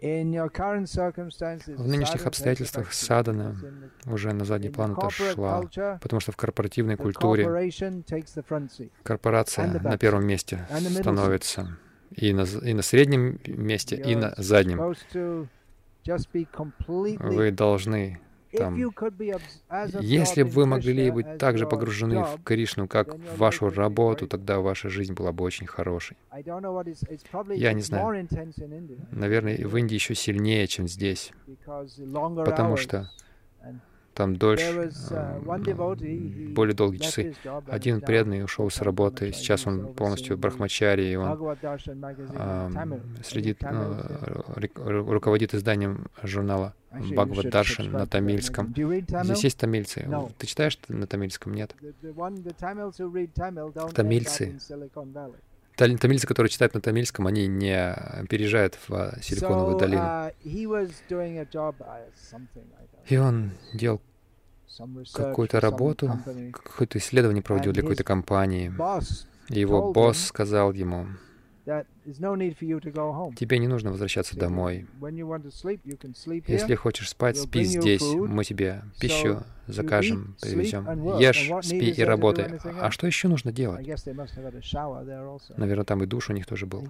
В 0.00 0.06
нынешних 1.86 2.26
обстоятельствах 2.26 2.92
садана 2.92 3.56
уже 4.04 4.34
на 4.34 4.44
задний 4.44 4.68
план 4.68 4.92
отошла, 4.92 5.62
потому 5.98 6.20
что 6.20 6.30
в 6.30 6.36
корпоративной 6.36 6.96
культуре 6.96 7.72
корпорация 9.02 9.80
на 9.80 9.96
первом 9.96 10.26
месте 10.26 10.68
становится 11.00 11.78
и 12.10 12.32
на, 12.32 12.42
и 12.42 12.74
на 12.74 12.82
среднем 12.82 13.38
месте, 13.46 13.96
и 13.96 14.14
на 14.16 14.34
заднем. 14.36 14.94
Вы 17.18 17.50
должны 17.50 18.20
там, 18.56 18.76
если 20.00 20.42
бы 20.42 20.50
вы 20.50 20.66
могли 20.66 21.10
быть 21.10 21.38
так 21.38 21.58
же 21.58 21.66
погружены 21.66 22.24
в 22.24 22.42
Кришну, 22.44 22.86
как 22.88 23.14
в 23.14 23.36
вашу 23.36 23.68
работу, 23.70 24.26
тогда 24.26 24.60
ваша 24.60 24.88
жизнь 24.88 25.14
была 25.14 25.32
бы 25.32 25.44
очень 25.44 25.66
хорошей. 25.66 26.16
Я 27.54 27.72
не 27.72 27.82
знаю. 27.82 28.28
Наверное, 29.10 29.66
в 29.66 29.76
Индии 29.76 29.94
еще 29.94 30.14
сильнее, 30.14 30.66
чем 30.66 30.88
здесь. 30.88 31.32
Потому 31.66 32.76
что 32.76 33.10
там 34.14 34.36
дольше, 34.36 34.90
а, 35.10 35.40
более 35.40 36.74
долгие 36.74 36.98
часы. 36.98 37.34
Один 37.66 38.00
преданный 38.00 38.44
ушел 38.44 38.70
с 38.70 38.80
работы, 38.80 39.32
сейчас 39.32 39.66
он 39.66 39.94
полностью 39.94 40.38
брахмачари, 40.38 41.04
и 41.04 41.16
он 41.16 41.56
а, 42.36 42.70
следит, 43.22 43.58
ну, 43.62 43.96
руководит 44.76 45.54
изданием 45.54 46.06
журнала 46.22 46.74
Бхагават 46.92 47.50
Даршан 47.50 47.90
на 47.90 48.06
тамильском. 48.06 48.74
Здесь 49.24 49.44
есть 49.44 49.58
тамильцы. 49.58 50.08
Ты 50.38 50.46
читаешь 50.46 50.78
на 50.88 51.06
тамильском? 51.06 51.54
Нет. 51.54 51.74
Тамильцы 53.94 54.58
тамильцы, 55.76 56.26
которые 56.26 56.50
читают 56.50 56.74
на 56.74 56.80
тамильском, 56.80 57.26
они 57.26 57.46
не 57.46 57.94
переезжают 58.28 58.78
в 58.86 59.18
Силиконовую 59.22 59.78
долину. 59.78 60.02
Uh, 60.02 60.32
и 63.08 63.16
он 63.16 63.52
делал 63.72 64.00
какую-то 65.12 65.60
работу, 65.60 66.18
какое-то 66.52 66.98
исследование 66.98 67.42
проводил 67.42 67.72
для 67.72 67.82
какой-то 67.82 68.04
компании. 68.04 68.72
И 69.50 69.60
его 69.60 69.92
босс 69.92 70.26
сказал 70.26 70.72
ему, 70.72 71.06
тебе 73.36 73.58
не 73.58 73.68
нужно 73.68 73.90
возвращаться 73.90 74.36
домой. 74.38 74.86
Если 76.52 76.74
хочешь 76.74 77.08
спать, 77.10 77.36
спи 77.36 77.64
здесь. 77.64 78.02
Мы 78.02 78.44
тебе 78.44 78.82
пищу 79.00 79.42
закажем, 79.66 80.36
привезем. 80.40 80.84
Ешь, 81.18 81.50
спи 81.66 81.90
и 81.90 82.02
работай. 82.02 82.58
А 82.80 82.90
что 82.90 83.06
еще 83.06 83.28
нужно 83.28 83.52
делать? 83.52 83.86
Наверное, 85.56 85.84
там 85.84 86.02
и 86.02 86.06
душ 86.06 86.30
у 86.30 86.32
них 86.32 86.46
тоже 86.46 86.66
был. 86.66 86.88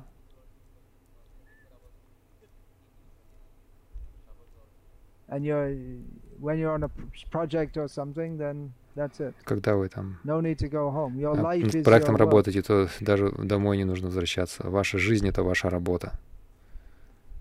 Когда 9.44 9.74
вы 9.74 9.88
там 9.88 10.18
над 10.24 11.84
проектом 11.84 12.16
работаете, 12.16 12.62
то 12.62 12.88
даже 13.00 13.30
домой 13.30 13.76
не 13.76 13.84
нужно 13.84 14.06
возвращаться. 14.06 14.68
Ваша 14.68 14.98
жизнь— 14.98 15.28
это 15.28 15.42
ваша 15.42 15.70
работа. 15.70 16.12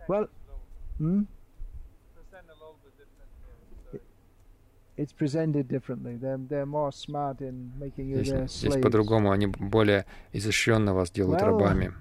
Well, 0.07 0.29
hmm? 8.21 8.23
Здесь, 8.23 8.51
здесь 8.59 8.81
по-другому, 8.81 9.31
они 9.31 9.47
более 9.47 10.05
изощренно 10.33 10.93
вас 10.93 11.09
делают 11.09 11.41
рабами. 11.41 11.93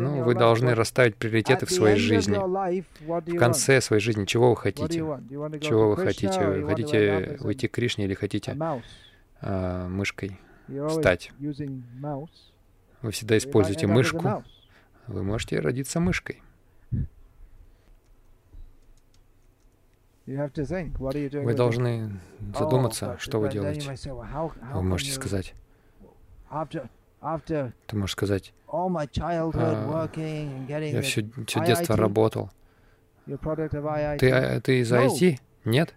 Ну, 0.00 0.22
вы 0.22 0.34
должны 0.34 0.74
расставить 0.74 1.16
приоритеты 1.16 1.64
в 1.66 1.70
своей 1.70 1.96
жизни. 1.96 2.36
В 2.36 3.36
конце 3.38 3.80
своей 3.80 4.02
жизни 4.02 4.26
чего 4.26 4.50
вы 4.50 4.56
хотите? 4.56 4.98
Чего 5.60 5.88
вы 5.90 5.96
хотите? 5.96 6.46
Вы 6.46 6.66
хотите 6.68 7.38
уйти 7.40 7.68
к 7.68 7.72
Кришне 7.72 8.04
или 8.04 8.14
хотите 8.14 8.54
а, 9.40 9.88
мышкой 9.88 10.38
стать. 10.90 11.32
Вы 13.00 13.10
всегда 13.10 13.36
используете 13.38 13.86
мышку. 13.86 14.44
Вы 15.06 15.22
можете 15.24 15.58
родиться 15.58 16.00
мышкой. 16.00 16.42
Вы 21.42 21.54
должны 21.54 22.20
задуматься, 22.56 23.16
что 23.18 23.40
вы 23.40 23.48
делаете. 23.50 23.90
Вы 24.72 24.82
можете 24.82 25.12
сказать, 25.12 25.54
ты 27.86 27.96
можешь 27.96 28.12
сказать, 28.12 28.52
а, 29.54 30.08
я 30.92 31.02
все, 31.02 31.22
все 31.46 31.60
детство 31.66 31.96
работал. 31.96 32.50
Ты, 34.18 34.30
а, 34.30 34.60
ты 34.60 34.80
из 34.80 34.92
IT? 34.92 35.38
Нет? 35.64 35.94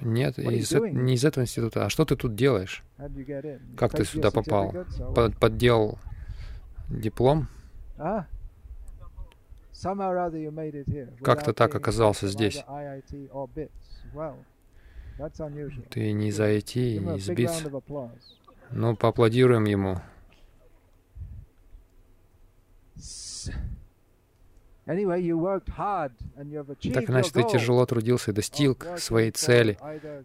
Нет, 0.00 0.38
из, 0.38 0.70
не 0.92 1.14
из 1.14 1.24
этого 1.24 1.44
института. 1.44 1.86
А 1.86 1.90
что 1.90 2.04
ты 2.04 2.16
тут 2.16 2.34
делаешь? 2.36 2.84
Как 3.76 3.92
ты 3.92 4.04
сюда 4.04 4.30
попал? 4.30 4.72
Под, 5.14 5.36
подделал 5.36 5.98
диплом? 6.88 7.48
Как-то 11.22 11.54
так 11.54 11.74
оказался 11.74 12.28
здесь. 12.28 12.62
Ты 15.88 16.12
не 16.12 16.28
из 16.28 16.38
IT, 16.38 16.98
не 16.98 17.16
из 17.16 17.28
BITS. 17.30 18.20
Ну, 18.72 18.94
поаплодируем 18.96 19.64
ему. 19.64 20.00
Так 26.92 27.06
значит, 27.06 27.32
ты 27.32 27.42
тяжело 27.44 27.86
трудился 27.86 28.32
и 28.32 28.34
достиг 28.34 28.86
своей 28.98 29.30
цели. 29.30 29.78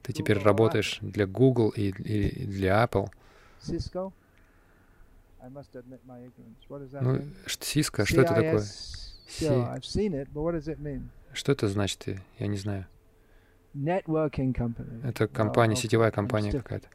Ты 0.04 0.12
теперь 0.12 0.40
работаешь 0.40 0.98
для 1.02 1.28
Google 1.28 1.70
и, 1.70 1.90
и 1.90 2.46
для 2.46 2.84
Apple. 2.84 3.10
Ну, 7.02 7.22
Cisco, 7.48 8.06
что 8.06 8.22
это 8.22 8.34
такое? 8.34 8.64
Что 11.34 11.52
это 11.52 11.68
значит? 11.68 12.06
Я 12.40 12.48
не 12.48 12.58
знаю. 12.58 12.86
Это 15.04 15.28
компания, 15.28 15.76
сетевая 15.76 16.12
компания 16.12 16.52
какая-то. 16.62 16.88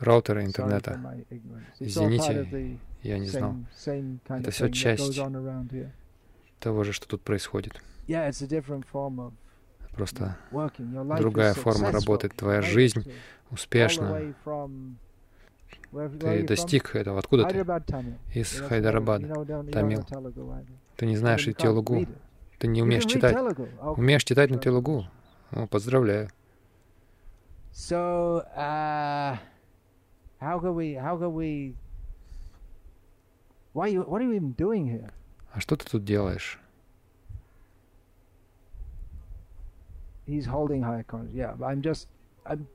Раутеры 0.00 0.44
интернета. 0.44 0.98
Извините, 1.78 2.78
я 3.02 3.18
не 3.18 3.26
знал. 3.28 3.54
Это 4.40 4.50
все 4.50 4.70
часть 4.72 5.16
того 6.60 6.82
же, 6.84 6.92
что 6.92 7.06
тут 7.06 7.22
происходит. 7.22 7.80
Просто 9.92 10.36
другая 11.18 11.54
форма 11.54 11.92
работы. 11.92 12.28
Твоя 12.28 12.60
жизнь 12.62 13.08
успешна. 13.50 14.34
Ты 16.20 16.46
достиг 16.46 16.96
этого. 16.96 17.18
Откуда 17.18 17.44
ты? 17.44 17.64
Из 18.34 18.60
Хайдарабада, 18.60 19.64
Тамил. 19.70 20.04
Ты 20.96 21.06
не 21.06 21.16
знаешь 21.16 21.46
и 21.46 21.54
Телугу. 21.54 22.06
Ты 22.58 22.68
не 22.68 22.82
умеешь 22.82 23.04
читать. 23.04 23.36
Умеешь 23.96 24.24
читать 24.24 24.50
на 24.50 24.58
Телугу? 24.58 25.06
О, 25.50 25.66
поздравляю. 25.66 26.30
So, 27.72 28.44
uh, 28.56 29.36
how 30.40 30.60
can 30.60 30.74
we, 30.76 30.94
how 30.94 31.16
can 31.16 31.34
we, 31.34 31.74
why 33.72 33.88
you, 33.88 34.02
what 34.02 34.22
are 34.22 34.24
you 34.24 34.32
even 34.32 34.52
doing 34.52 34.86
here? 34.86 35.10
А 35.52 35.60
что 35.60 35.76
ты 35.76 35.84
тут 35.84 36.04
делаешь? 36.04 36.60
He's 40.26 40.46
holding 40.46 40.82
high 40.82 41.02
consciousness. 41.02 41.34
Yeah, 41.34 41.66
I'm 41.66 41.82
just, 41.82 42.06
I'm 42.46 42.66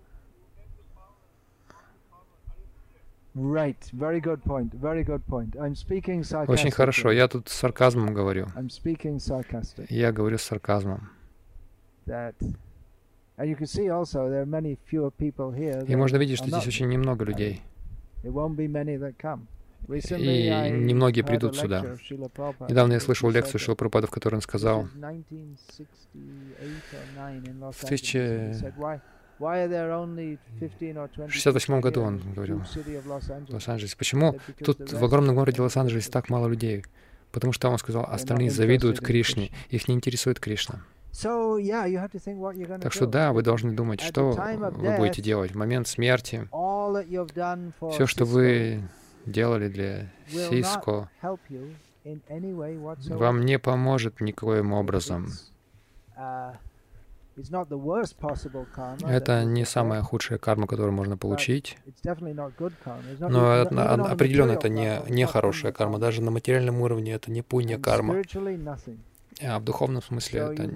Очень 6.47 6.71
хорошо, 6.71 7.11
я 7.11 7.27
тут 7.27 7.49
с 7.49 7.53
сарказмом 7.53 8.13
говорю. 8.13 8.45
I'm 8.55 8.69
speaking 8.69 9.17
sarcastic. 9.17 9.85
Я 9.89 10.11
говорю 10.11 10.37
с 10.37 10.43
сарказмом. 10.43 11.09
That... 12.05 12.35
And 13.37 13.47
you 13.47 13.55
can 13.55 13.67
see 13.67 13.87
also 13.87 14.27
there 14.29 14.41
are 14.41 14.45
many 14.45 14.77
fewer 14.91 15.11
people 15.11 15.51
here 15.55 15.85
И 15.87 15.95
можно 15.95 16.17
видеть, 16.17 16.39
что 16.39 16.49
здесь 16.49 16.67
очень 16.67 16.89
немного 16.89 17.23
людей. 17.23 17.61
It 18.23 18.33
won't 18.33 18.55
be 18.55 18.67
many 18.67 18.97
that 18.97 19.15
come. 19.17 19.47
И 19.87 19.91
немногие 19.91 21.23
придут 21.23 21.55
сюда. 21.55 21.97
Недавно 22.67 22.93
я 22.93 22.99
слышал 22.99 23.29
лекцию 23.29 23.59
Шила 23.59 23.75
Прабхупада, 23.75 24.07
в 24.07 24.11
которой 24.11 24.35
он 24.35 24.41
сказал, 24.41 24.83
в 24.83 24.97
1000 27.83 28.73
в 29.39 30.55
1968 30.55 31.79
году 31.79 32.01
он 32.01 32.21
говорил 32.35 32.61
в 32.61 33.07
Лос-Анджелесе. 33.53 33.97
Почему 33.97 34.37
тут 34.63 34.91
в 34.91 35.03
огромном 35.03 35.35
городе 35.35 35.61
Лос-Анджелес 35.61 36.09
так 36.09 36.29
мало 36.29 36.47
людей? 36.47 36.83
Потому 37.31 37.53
что 37.53 37.69
он 37.69 37.77
сказал, 37.77 38.05
остальные 38.05 38.51
завидуют 38.51 38.99
Кришне, 38.99 39.51
их 39.69 39.87
не 39.87 39.95
интересует 39.95 40.39
Кришна. 40.39 40.81
Так 42.81 42.93
что 42.93 43.07
да, 43.07 43.33
вы 43.33 43.41
должны 43.41 43.73
думать, 43.73 44.01
что 44.01 44.31
вы 44.31 44.97
будете 44.97 45.21
делать 45.21 45.51
в 45.51 45.55
момент 45.55 45.87
смерти. 45.87 46.47
Все, 47.91 48.05
что 48.05 48.25
вы 48.25 48.83
делали 49.25 49.69
для 49.69 50.11
Сиско, 50.27 51.09
вам 53.09 53.45
не 53.45 53.59
поможет 53.59 54.21
никоим 54.21 54.73
образом. 54.73 55.29
Это 59.07 59.43
не 59.43 59.65
самая 59.65 60.01
худшая 60.01 60.37
карма, 60.39 60.67
которую 60.67 60.93
можно 60.93 61.17
получить, 61.17 61.77
но 63.19 63.61
определенно 63.61 64.51
это 64.51 64.69
не, 64.69 65.01
не 65.09 65.25
хорошая 65.25 65.71
карма. 65.71 65.99
Даже 65.99 66.21
на 66.21 66.31
материальном 66.31 66.81
уровне 66.81 67.13
это 67.13 67.31
не 67.31 67.41
пунья 67.41 67.77
карма. 67.77 68.21
А 69.41 69.57
в 69.59 69.63
духовном 69.63 70.01
смысле 70.03 70.39
это 70.41 70.69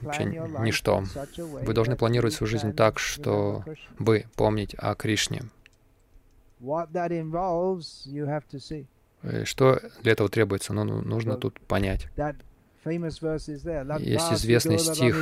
вообще 0.00 0.24
ничто. 0.24 1.04
Вы 1.62 1.74
должны 1.74 1.96
планировать 1.96 2.32
свою 2.32 2.50
жизнь 2.50 2.72
так, 2.72 2.98
что 2.98 3.62
вы 3.98 4.26
помнить 4.36 4.74
о 4.78 4.94
Кришне. 4.94 5.42
Что 9.44 9.80
для 10.02 10.12
этого 10.12 10.28
требуется? 10.28 10.72
Ну, 10.72 10.84
нужно 10.84 11.36
тут 11.36 11.60
понять. 11.60 12.08
Есть 14.00 14.32
известный 14.34 14.78
стих. 14.78 15.14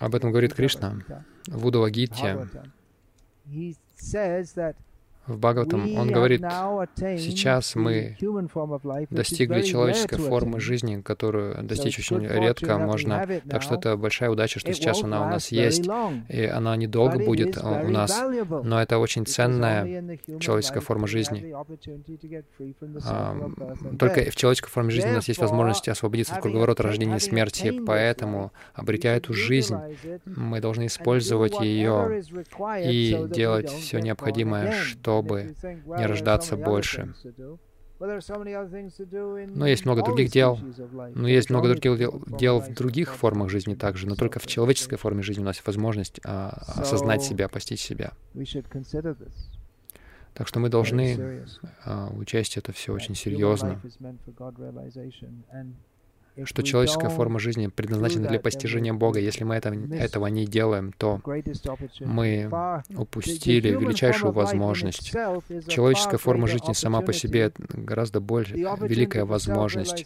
Об 0.00 0.14
этом 0.14 0.30
говорит 0.30 0.54
Кришна. 0.54 0.98
В 1.46 1.66
Удавагите 1.66 2.38
в 5.30 5.38
Бхагаватам 5.38 5.96
он 5.96 6.10
говорит, 6.10 6.40
сейчас 6.96 7.74
мы 7.74 8.16
достигли 9.10 9.62
человеческой 9.62 10.18
формы 10.18 10.60
жизни, 10.60 11.00
которую 11.00 11.62
достичь 11.62 11.98
очень 11.98 12.26
редко 12.26 12.78
можно. 12.78 13.26
Так 13.48 13.62
что 13.62 13.76
это 13.76 13.96
большая 13.96 14.30
удача, 14.30 14.58
что 14.58 14.72
сейчас 14.72 15.02
она 15.02 15.26
у 15.26 15.30
нас 15.30 15.52
есть, 15.52 15.88
и 16.28 16.44
она 16.44 16.76
недолго 16.76 17.18
будет 17.18 17.58
у 17.58 17.88
нас. 17.88 18.20
Но 18.64 18.80
это 18.80 18.98
очень 18.98 19.26
ценная 19.26 20.18
человеческая 20.40 20.80
форма 20.80 21.06
жизни. 21.06 21.54
Только 23.98 24.30
в 24.30 24.36
человеческой 24.36 24.70
форме 24.70 24.90
жизни 24.90 25.10
у 25.10 25.14
нас 25.14 25.28
есть 25.28 25.40
возможность 25.40 25.88
освободиться 25.88 26.34
от 26.34 26.42
круговорота 26.42 26.82
рождения 26.82 27.16
и 27.16 27.20
смерти, 27.20 27.80
поэтому, 27.86 28.52
обретя 28.74 29.14
эту 29.14 29.32
жизнь, 29.34 29.76
мы 30.24 30.60
должны 30.60 30.86
использовать 30.86 31.60
ее 31.60 32.22
и 32.82 33.26
делать 33.28 33.70
все 33.70 33.98
необходимое, 34.00 34.72
чтобы 34.72 35.19
чтобы 35.20 35.54
не 35.98 36.06
рождаться 36.06 36.56
больше. 36.56 37.14
Но 38.00 39.66
есть 39.66 39.84
много 39.84 40.02
других 40.02 40.30
дел. 40.30 40.58
Но 41.14 41.28
есть 41.28 41.50
много 41.50 41.68
других 41.68 41.98
дел, 41.98 42.22
дел 42.26 42.60
в 42.60 42.72
других 42.74 43.14
формах 43.14 43.50
жизни 43.50 43.74
также. 43.74 44.06
Но 44.06 44.14
только 44.14 44.38
в 44.38 44.46
человеческой 44.46 44.96
форме 44.96 45.22
жизни 45.22 45.42
у 45.42 45.44
нас 45.44 45.56
есть 45.56 45.66
возможность 45.66 46.18
а, 46.24 46.62
осознать 46.76 47.22
себя, 47.22 47.48
постичь 47.48 47.82
себя. 47.82 48.12
Так 50.32 50.48
что 50.48 50.60
мы 50.60 50.70
должны 50.70 51.44
а, 51.84 52.08
учесть 52.14 52.56
это 52.56 52.72
все 52.72 52.94
очень 52.94 53.14
серьезно. 53.14 53.80
Что 56.44 56.62
человеческая 56.62 57.10
форма 57.10 57.38
жизни 57.38 57.66
предназначена 57.68 58.28
для 58.28 58.40
постижения 58.40 58.92
Бога. 58.92 59.18
Если 59.20 59.44
мы 59.44 59.56
это, 59.56 59.70
этого 59.70 60.26
не 60.26 60.46
делаем, 60.46 60.92
то 60.96 61.20
мы 62.00 62.50
упустили 62.96 63.70
величайшую 63.70 64.32
возможность. 64.32 65.10
Человеческая 65.68 66.18
форма 66.18 66.46
жизни 66.46 66.72
сама 66.72 67.00
по 67.00 67.12
себе 67.12 67.52
гораздо 67.58 68.20
больше 68.20 68.54
великая 68.54 69.24
возможность. 69.24 70.04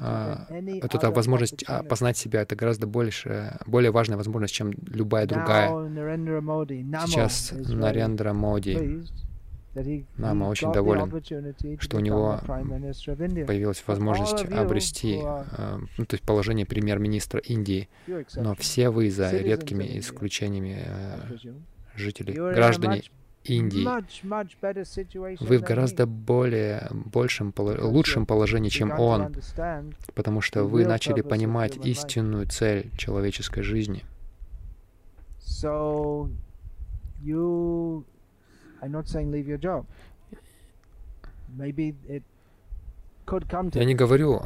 А, 0.00 0.46
вот 0.82 0.94
эта 0.94 1.10
возможность 1.10 1.64
познать 1.88 2.16
себя— 2.16 2.42
это 2.42 2.56
гораздо 2.56 2.86
больше, 2.86 3.58
более 3.66 3.90
важная 3.90 4.16
возможность, 4.16 4.54
чем 4.54 4.72
любая 4.86 5.26
другая. 5.26 5.68
Сейчас 7.06 7.52
Нарендра 7.52 8.32
Моди 8.32 9.04
Нама 10.16 10.44
очень 10.44 10.72
доволен, 10.72 11.10
что 11.80 11.96
у 11.98 12.00
него 12.00 12.40
появилась 12.46 13.82
возможность 13.86 14.44
обрести 14.44 15.20
э, 15.22 15.78
ну, 15.98 16.06
то 16.06 16.14
есть 16.14 16.24
положение 16.24 16.66
премьер-министра 16.66 17.40
Индии. 17.40 17.88
Но 18.34 18.54
все 18.54 18.90
вы, 18.90 19.10
за 19.10 19.30
редкими 19.30 19.98
исключениями 19.98 20.82
э, 20.86 21.36
жителей, 21.94 22.34
граждане 22.34 23.02
Индии, 23.44 23.86
вы 25.44 25.58
в 25.58 25.62
гораздо 25.62 26.06
более 26.06 26.88
большем, 26.90 27.52
лучшем 27.56 28.26
положении, 28.26 28.70
чем 28.70 28.98
он, 28.98 29.34
потому 30.14 30.40
что 30.40 30.64
вы 30.64 30.86
начали 30.86 31.20
понимать 31.20 31.76
истинную 31.84 32.46
цель 32.46 32.90
человеческой 32.96 33.62
жизни. 33.62 34.04
I'm 38.82 38.92
not 38.92 39.06
saying 39.06 39.30
leave 39.30 39.46
your 39.46 39.58
job. 39.58 39.86
Maybe 41.56 41.94
it 42.08 42.22
я 43.74 43.84
не 43.84 43.94
говорю, 43.94 44.40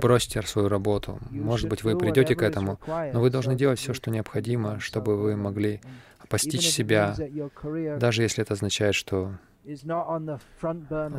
бросьте 0.00 0.40
свою 0.42 0.68
работу. 0.68 1.18
Может 1.30 1.68
быть, 1.68 1.84
вы 1.84 1.98
придете 1.98 2.34
к 2.34 2.42
этому, 2.42 2.78
но 2.86 3.20
вы 3.20 3.30
должны 3.30 3.54
делать 3.54 3.78
все, 3.78 3.92
что 3.92 4.10
необходимо, 4.10 4.80
чтобы 4.80 5.16
вы 5.16 5.36
могли 5.36 5.80
постичь 6.28 6.70
себя, 6.70 7.14
даже 7.98 8.22
если 8.22 8.42
это 8.42 8.54
означает, 8.54 8.94
что 8.94 9.34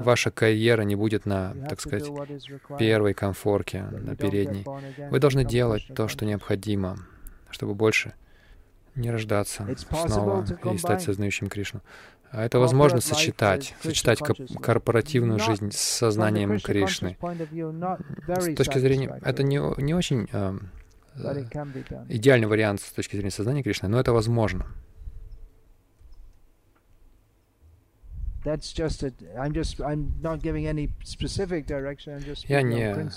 ваша 0.03 0.31
карьера 0.31 0.81
не 0.81 0.95
будет 0.95 1.25
на, 1.25 1.53
так 1.69 1.79
сказать, 1.79 2.09
первой 2.79 3.13
комфорке, 3.13 3.83
на 3.83 4.15
передней. 4.15 4.65
Вы 5.11 5.19
должны 5.19 5.45
делать 5.45 5.85
то, 5.95 6.07
что 6.07 6.25
необходимо, 6.25 6.97
чтобы 7.51 7.75
больше 7.75 8.13
не 8.95 9.11
рождаться 9.11 9.67
снова 10.07 10.45
и 10.73 10.77
стать 10.77 11.03
сознающим 11.03 11.49
Кришну. 11.49 11.81
А 12.35 12.43
это 12.43 12.59
возможно 12.59 12.99
сочетать, 12.99 13.73
сочетать 13.81 14.19
корпоративную 14.61 15.39
жизнь 15.39 15.71
с 15.71 15.79
сознанием 15.79 16.59
Кришны. 16.59 17.17
С 18.27 18.55
точки 18.55 18.77
зрения, 18.77 19.17
это 19.23 19.41
не, 19.41 19.61
не 19.81 19.93
очень 19.93 20.27
э, 20.33 20.59
идеальный 22.09 22.47
вариант 22.47 22.81
с 22.81 22.91
точки 22.91 23.15
зрения 23.15 23.31
сознания 23.31 23.63
Кришны, 23.63 23.87
но 23.87 24.01
это 24.01 24.11
возможно. 24.11 24.67
Я 28.43 28.57
не 32.61 33.09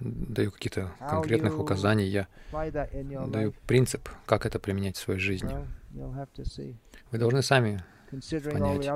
даю 0.00 0.52
каких-то 0.52 0.92
конкретных 1.00 1.58
указаний, 1.58 2.04
я 2.04 2.28
даю 2.52 3.54
принцип, 3.66 4.10
как 4.26 4.44
это 4.44 4.58
применять 4.58 4.96
в 4.96 5.00
своей 5.00 5.18
жизни. 5.18 5.56
Вы 7.10 7.18
должны 7.18 7.40
сами 7.40 7.82
понять, 8.50 8.90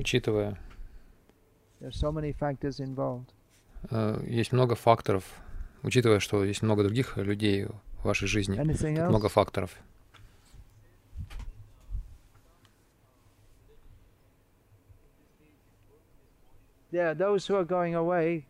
учитывая, 0.00 0.58
есть 4.26 4.52
много 4.52 4.74
факторов, 4.74 5.24
учитывая, 5.82 6.20
что 6.20 6.44
есть 6.44 6.62
много 6.62 6.82
других 6.82 7.16
людей 7.16 7.66
в 7.66 8.04
вашей 8.04 8.28
жизни, 8.28 8.58
много 9.08 9.28
факторов. 9.28 9.76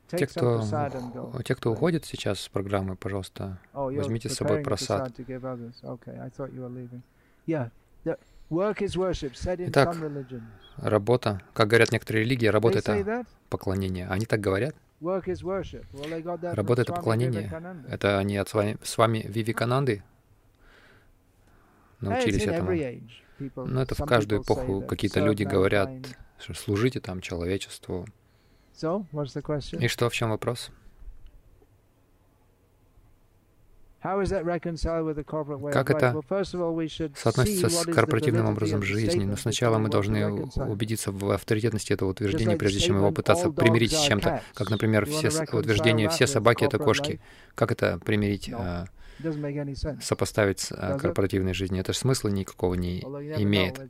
Те, 0.09 0.27
кто, 0.27 0.63
те, 1.45 1.55
кто 1.55 1.73
уходит 1.73 2.07
сейчас 2.07 2.41
с 2.41 2.49
программы, 2.49 2.97
пожалуйста, 2.97 3.59
oh, 3.75 3.95
возьмите 3.95 4.31
с 4.31 4.35
собой 4.35 4.63
просад. 4.63 5.13
Итак, 8.51 9.97
работа, 10.77 11.41
как 11.53 11.69
говорят 11.69 11.93
некоторые 11.93 12.25
религии, 12.25 12.47
работа— 12.47 12.79
это 12.81 13.25
поклонение. 13.49 14.09
Они 14.09 14.27
так 14.27 14.41
говорят? 14.41 14.75
Работа— 15.01 16.83
это 16.83 16.93
поклонение. 16.93 17.51
Это 17.89 18.19
они 18.19 18.37
от 18.37 18.49
с 18.49 18.55
вами, 18.55 18.77
с 18.83 18.99
вами 18.99 19.25
Вивикананды 19.27 20.03
научились 22.01 22.45
этому. 22.45 22.73
Но 23.67 23.83
это 23.83 23.95
в 23.95 24.05
каждую 24.05 24.43
эпоху 24.43 24.83
какие-то 24.83 25.21
люди 25.21 25.45
говорят, 25.45 25.91
что 26.39 26.55
служите 26.55 27.01
там 27.01 27.21
человечеству. 27.21 28.07
И 29.73 29.89
что, 29.89 30.09
в 30.09 30.13
чем 30.13 30.31
вопрос? 30.31 30.71
Как 35.73 35.91
это 35.91 36.21
соотносится 37.17 37.69
с 37.69 37.85
корпоративным 37.85 38.47
образом 38.47 38.83
жизни? 38.83 39.25
Но 39.25 39.37
сначала 39.37 39.79
мы 39.79 39.89
должны 39.89 40.47
убедиться 40.57 41.13
в 41.13 41.31
авторитетности 41.31 41.93
этого 41.93 42.11
утверждения, 42.11 42.57
прежде 42.57 42.81
чем 42.81 42.97
его 42.97 43.13
пытаться 43.13 43.51
примирить 43.51 43.93
с 43.93 44.01
чем-то. 44.01 44.43
Как, 44.55 44.71
например, 44.71 45.07
все 45.07 45.29
утверждения 45.53 46.09
«все 46.09 46.27
собаки— 46.27 46.65
это 46.67 46.79
кошки». 46.79 47.21
Как 47.55 47.73
это 47.73 47.99
примирить, 47.99 48.51
а, 48.55 48.87
сопоставить 50.01 50.61
с 50.61 50.73
а, 50.73 50.99
корпоративной 50.99 51.53
жизнью? 51.53 51.81
Это 51.81 51.93
же 51.93 51.99
смысла 51.99 52.29
никакого 52.29 52.75
не 52.75 53.01
имеет. 53.01 53.81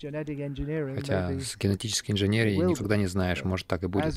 Хотя 0.00 1.30
с 1.38 1.56
генетической 1.58 2.12
инженерией 2.12 2.58
никогда 2.58 2.96
не 2.96 3.06
знаешь, 3.06 3.44
может 3.44 3.66
так 3.66 3.82
и 3.82 3.86
будет. 3.86 4.14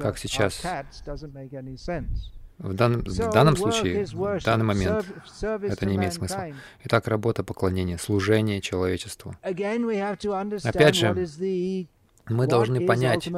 Как 0.00 0.18
сейчас 0.18 0.62
в 2.60 2.74
данном, 2.74 3.02
в 3.02 3.32
данном 3.32 3.56
случае, 3.56 4.04
в 4.04 4.44
данный 4.44 4.64
момент, 4.64 5.06
это 5.42 5.86
не 5.86 5.96
имеет 5.96 6.12
смысла. 6.12 6.52
Итак, 6.84 7.08
работа, 7.08 7.42
поклонение, 7.42 7.96
служение 7.96 8.60
человечеству. 8.60 9.34
Опять 9.42 10.94
же, 10.94 11.28
мы 12.28 12.46
должны 12.46 12.86
понять, 12.86 13.28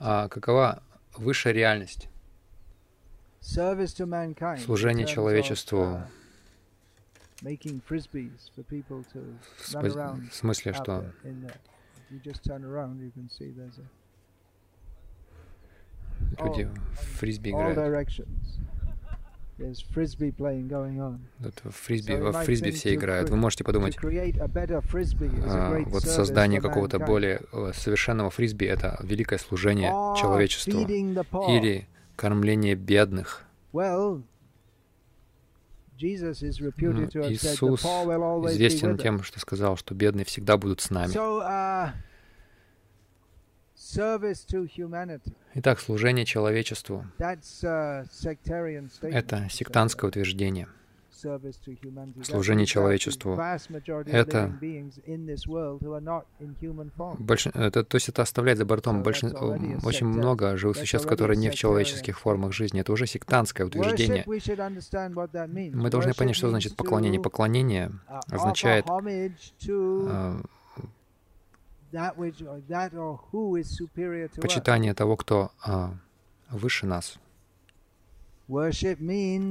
а 0.00 0.28
какова 0.28 0.82
высшая 1.16 1.52
реальность. 1.52 2.08
Служение 3.40 5.06
человечеству 5.06 6.00
в 7.42 7.48
смысле, 10.32 10.72
что 10.72 11.04
Люди 16.42 16.68
в 16.92 17.18
фрисби 17.18 17.50
играют. 17.50 17.78
Это 21.40 21.70
в 21.70 21.74
фрисби, 21.76 22.12
во 22.12 22.32
фрисби 22.44 22.70
все 22.72 22.94
играют. 22.94 23.30
Вы 23.30 23.36
можете 23.36 23.64
подумать, 23.64 23.96
а, 25.46 25.78
вот 25.86 26.02
создание 26.02 26.60
какого-то 26.60 26.98
более 27.06 27.40
э, 27.52 27.72
совершенного 27.74 28.28
фрисби— 28.30 28.64
это 28.66 28.98
великое 29.02 29.38
служение 29.38 29.88
человечеству 30.20 30.72
или 31.48 31.88
кормление 32.16 32.74
бедных. 32.74 33.44
Иисус 37.32 37.80
известен 38.52 38.98
тем, 38.98 39.22
что 39.22 39.40
сказал, 39.40 39.76
что 39.78 39.94
бедные 39.94 40.26
всегда 40.26 40.58
будут 40.58 40.82
с 40.82 40.90
нами. 40.90 41.12
Uh, 43.94 45.20
Итак, 45.54 45.80
служение 45.80 46.24
человечеству— 46.24 47.04
это 47.18 48.06
сектантское 49.50 50.08
утверждение. 50.08 50.68
Служение 52.22 52.66
человечеству— 52.66 53.34
это, 54.06 54.52
больш... 57.18 57.46
это, 57.46 57.84
то 57.84 57.94
есть 57.94 58.08
это 58.08 58.22
оставлять 58.22 58.58
за 58.58 58.66
бортом 58.66 59.02
больш... 59.02 59.22
очень 59.22 60.06
много 60.06 60.56
живых 60.56 60.76
существ, 60.76 61.06
которые 61.06 61.38
не 61.38 61.50
в 61.50 61.54
человеческих 61.54 62.18
формах 62.18 62.52
жизни. 62.52 62.80
Это 62.80 62.92
уже 62.92 63.06
сектантское 63.06 63.66
утверждение. 63.66 64.24
Мы 64.26 65.90
должны 65.90 66.12
понять, 66.12 66.36
что 66.36 66.50
значит 66.50 66.76
поклонение. 66.76 67.20
Поклонение 67.20 67.92
uh, 68.08 68.20
означает 68.30 68.84
почитание 74.40 74.94
того, 74.94 75.16
кто 75.16 75.50
а, 75.62 75.94
выше 76.50 76.86
нас. 76.86 77.18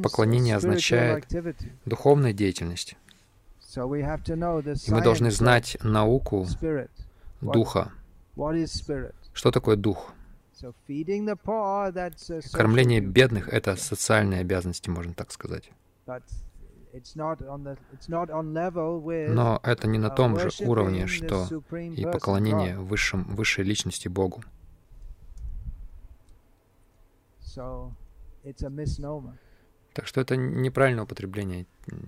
Поклонение 0.03 0.55
означает 0.55 1.25
духовная 1.85 2.33
деятельность. 2.33 2.95
И 3.75 4.91
мы 4.91 5.01
должны 5.01 5.31
знать 5.31 5.77
науку 5.83 6.47
Духа. 7.41 7.91
Что 9.33 9.51
такое 9.51 9.75
Дух? 9.75 10.13
Кормление 12.53 13.01
бедных— 13.01 13.49
это 13.51 13.75
социальные 13.75 14.39
обязанности, 14.41 14.89
можно 14.89 15.13
так 15.13 15.31
сказать. 15.31 15.69
Но 19.29 19.59
это 19.63 19.87
не 19.87 19.97
на 19.97 20.09
том 20.09 20.39
же 20.39 20.49
уровне, 20.65 21.07
что 21.07 21.47
и 21.73 22.03
поклонение 22.05 22.77
высшим, 22.77 23.23
высшей 23.35 23.63
личности 23.63 24.07
Богу. 24.07 24.43
Так 29.93 30.07
что 30.07 30.19
это 30.19 30.35
неправильное 30.35 31.05
употребление 31.05 31.65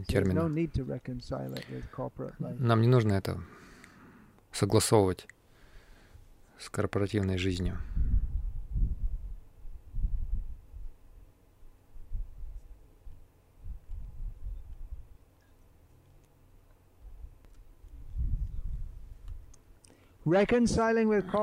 термина. 0.07 0.43
Нам 2.39 2.81
не 2.81 2.87
нужно 2.87 3.13
это 3.13 3.41
согласовывать 4.51 5.27
с 6.59 6.69
корпоративной 6.69 7.37
жизнью. 7.37 7.77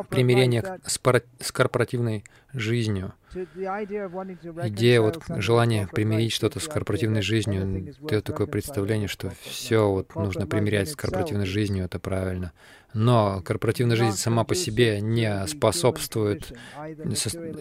Примирение 0.09 0.79
с, 0.85 1.01
с 1.41 1.53
корпоративной 1.53 2.25
жизнью. 2.53 3.15
Идея, 3.35 5.01
вот 5.01 5.23
желание 5.37 5.89
примирить 5.89 6.33
что-то 6.33 6.61
с 6.61 6.69
корпоративной 6.69 7.23
жизнью, 7.23 7.95
дает 8.01 8.25
такое 8.25 8.47
представление, 8.47 9.09
что 9.09 9.31
все 9.43 9.91
вот 9.91 10.15
нужно 10.15 10.47
примирять 10.47 10.91
с 10.91 10.97
корпоративной 10.97 11.47
жизнью, 11.47 11.85
это 11.85 11.99
правильно. 11.99 12.53
Но 12.93 13.43
корпоративная 13.45 13.97
жизнь 13.97 14.17
сама 14.17 14.45
по 14.45 14.55
себе 14.55 15.01
не 15.01 15.47
способствует 15.49 16.53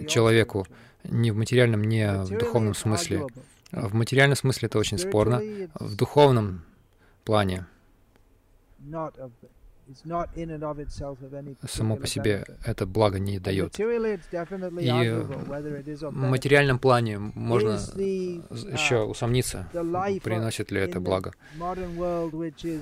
человеку 0.07 0.67
ни 1.03 1.31
в 1.31 1.35
материальном, 1.35 1.83
ни 1.83 2.05
в 2.23 2.37
духовном 2.37 2.75
смысле. 2.75 3.27
В 3.71 3.95
материальном 3.95 4.35
смысле 4.35 4.67
это 4.67 4.77
очень 4.77 4.99
спорно, 4.99 5.41
в 5.73 5.95
духовном 5.95 6.63
плане 7.25 7.65
само 11.67 11.95
по 11.97 12.07
себе 12.07 12.45
это 12.65 12.85
благо 12.85 13.19
не 13.19 13.39
дает. 13.39 13.79
И 13.79 13.83
в 16.01 16.11
материальном 16.11 16.79
плане 16.79 17.19
можно 17.19 17.71
еще 17.71 18.95
uh, 18.95 19.03
усомниться, 19.05 19.67
приносит 20.23 20.71
ли 20.71 20.79
это 20.79 20.99
благо. 20.99 21.33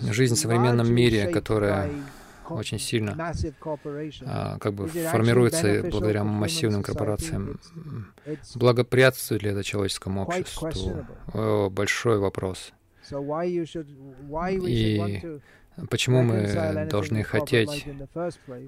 Жизнь 0.09 0.35
в 0.35 0.39
современном 0.39 0.93
мире, 0.93 1.27
которая 1.27 1.89
очень 2.49 2.79
сильно 2.79 3.33
а, 4.25 4.57
как 4.59 4.73
бы 4.73 4.87
формируется 4.87 5.83
благодаря 5.89 6.23
массивным 6.23 6.83
корпорациям. 6.83 7.59
Благоприятствует 8.55 9.43
ли 9.43 9.51
это 9.51 9.63
человеческому 9.63 10.23
обществу? 10.23 11.05
Большой 11.69 12.19
вопрос. 12.19 12.73
И 14.67 15.39
Почему 15.89 16.21
мы 16.21 16.87
должны 16.89 17.23
хотеть 17.23 17.85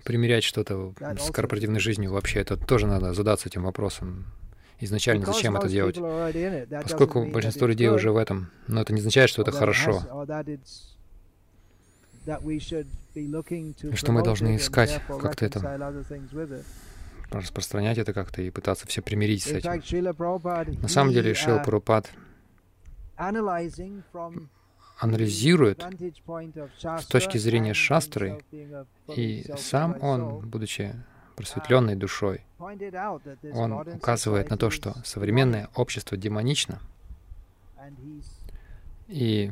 примерять 0.04 0.44
что-то 0.44 0.94
с 1.20 1.32
корпоративной 1.32 1.80
жизнью 1.80 2.12
вообще? 2.12 2.40
Это 2.40 2.58
тоже 2.58 2.88
надо 2.88 3.14
задаться 3.14 3.50
этим 3.50 3.64
вопросом. 3.64 4.26
Изначально 4.80 5.26
зачем 5.26 5.56
это 5.56 5.70
делать? 5.70 5.98
Поскольку 6.84 7.26
большинство 7.26 7.68
людей 7.68 7.90
уже 7.90 8.12
в 8.12 8.18
этом, 8.18 8.52
но 8.68 8.82
это 8.82 8.94
не 8.94 9.00
означает, 9.00 9.30
что 9.30 9.42
это 9.42 9.52
хорошо. 9.52 10.02
Что 13.96 14.12
мы 14.12 14.24
должны 14.24 14.56
искать 14.56 15.02
как-то 15.08 15.46
это, 15.46 16.10
распространять 17.32 17.98
это 17.98 18.14
как-то 18.14 18.42
и 18.42 18.50
пытаться 18.50 18.88
все 18.88 19.02
примирить 19.02 19.44
с 19.44 19.48
этим. 19.48 20.82
На 20.82 20.88
самом 20.88 21.14
деле, 21.14 21.34
Шил 21.34 21.58
uh, 21.58 21.64
Прабхупад 21.64 22.10
анализирует 24.98 25.86
с 26.84 27.06
точки 27.06 27.38
зрения 27.38 27.74
шастры, 27.74 28.44
и 29.16 29.46
сам 29.58 29.98
он, 30.02 30.40
будучи 30.48 30.94
просветленной 31.36 31.96
душой, 31.96 32.46
он 32.60 33.74
указывает 33.74 34.50
на 34.50 34.58
то, 34.58 34.70
что 34.70 34.96
современное 35.04 35.70
общество 35.76 36.16
демонично, 36.18 36.80
и 39.14 39.52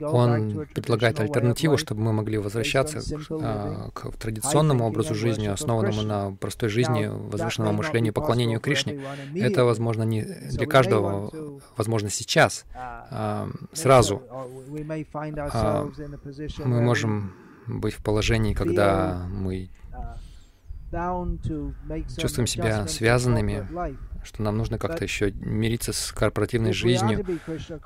он 0.00 0.66
предлагает 0.74 1.20
альтернативу, 1.20 1.76
чтобы 1.76 2.00
мы 2.00 2.14
могли 2.14 2.38
возвращаться 2.38 3.00
а, 3.42 3.90
к 3.92 4.16
традиционному 4.16 4.86
образу 4.86 5.14
жизни, 5.14 5.46
основанному 5.46 6.00
на 6.00 6.32
простой 6.32 6.70
жизни, 6.70 7.06
возвышенному 7.06 7.76
мышлению, 7.76 8.14
поклонению 8.14 8.60
Кришне. 8.60 9.02
Это, 9.34 9.66
возможно, 9.66 10.04
не 10.04 10.22
для 10.22 10.66
каждого, 10.66 11.60
возможно, 11.76 12.08
сейчас, 12.08 12.64
а, 12.74 13.50
сразу. 13.74 14.22
А, 14.30 15.86
мы 16.64 16.80
можем 16.80 17.34
быть 17.66 17.92
в 17.92 18.02
положении, 18.02 18.54
когда 18.54 19.26
мы 19.28 19.68
чувствуем 22.16 22.46
себя 22.46 22.86
связанными 22.86 23.66
что 24.26 24.42
нам 24.42 24.58
нужно 24.58 24.78
как-то 24.78 25.04
еще 25.04 25.30
мириться 25.30 25.92
с 25.92 26.12
корпоративной 26.12 26.72
жизнью. 26.72 27.24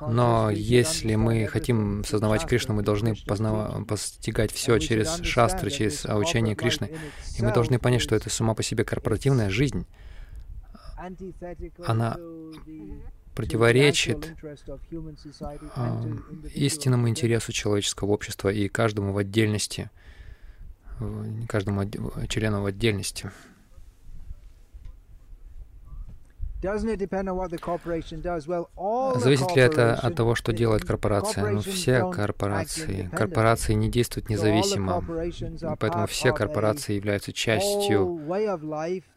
Но 0.00 0.50
если 0.50 1.14
мы 1.14 1.46
хотим 1.46 2.04
сознавать 2.04 2.46
Кришну, 2.46 2.74
мы 2.74 2.82
должны 2.82 3.14
познав... 3.26 3.86
постигать 3.86 4.52
все 4.52 4.78
через 4.78 5.22
шастры, 5.22 5.70
через 5.70 6.04
учение 6.04 6.54
Кришны. 6.54 6.90
И 7.38 7.42
мы 7.42 7.52
должны 7.52 7.78
понять, 7.78 8.02
что 8.02 8.16
это 8.16 8.30
сама 8.30 8.54
по 8.54 8.62
себе 8.62 8.84
корпоративная 8.84 9.50
жизнь. 9.50 9.86
Она 11.86 12.16
противоречит 13.34 14.34
э, 15.76 16.16
истинному 16.54 17.08
интересу 17.08 17.52
человеческого 17.52 18.10
общества 18.10 18.50
и 18.50 18.68
каждому 18.68 19.12
в 19.12 19.18
отдельности, 19.18 19.90
каждому 21.48 21.88
члену 22.28 22.62
в 22.62 22.66
отдельности. 22.66 23.30
Зависит 29.16 29.56
ли 29.56 29.62
это 29.62 29.94
от 29.94 30.14
того, 30.14 30.34
что 30.34 30.52
делает 30.52 30.84
корпорация? 30.84 31.50
Ну, 31.50 31.60
все 31.60 32.10
корпорации. 32.10 33.08
Корпорации 33.12 33.72
не 33.72 33.90
действуют 33.90 34.28
независимо, 34.28 35.02
поэтому 35.78 36.06
все 36.06 36.32
корпорации 36.32 36.94
являются 36.94 37.32
частью 37.32 38.20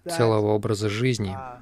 целого 0.09 0.53
образа 0.53 0.89
жизни, 0.89 1.35
uh, 1.35 1.59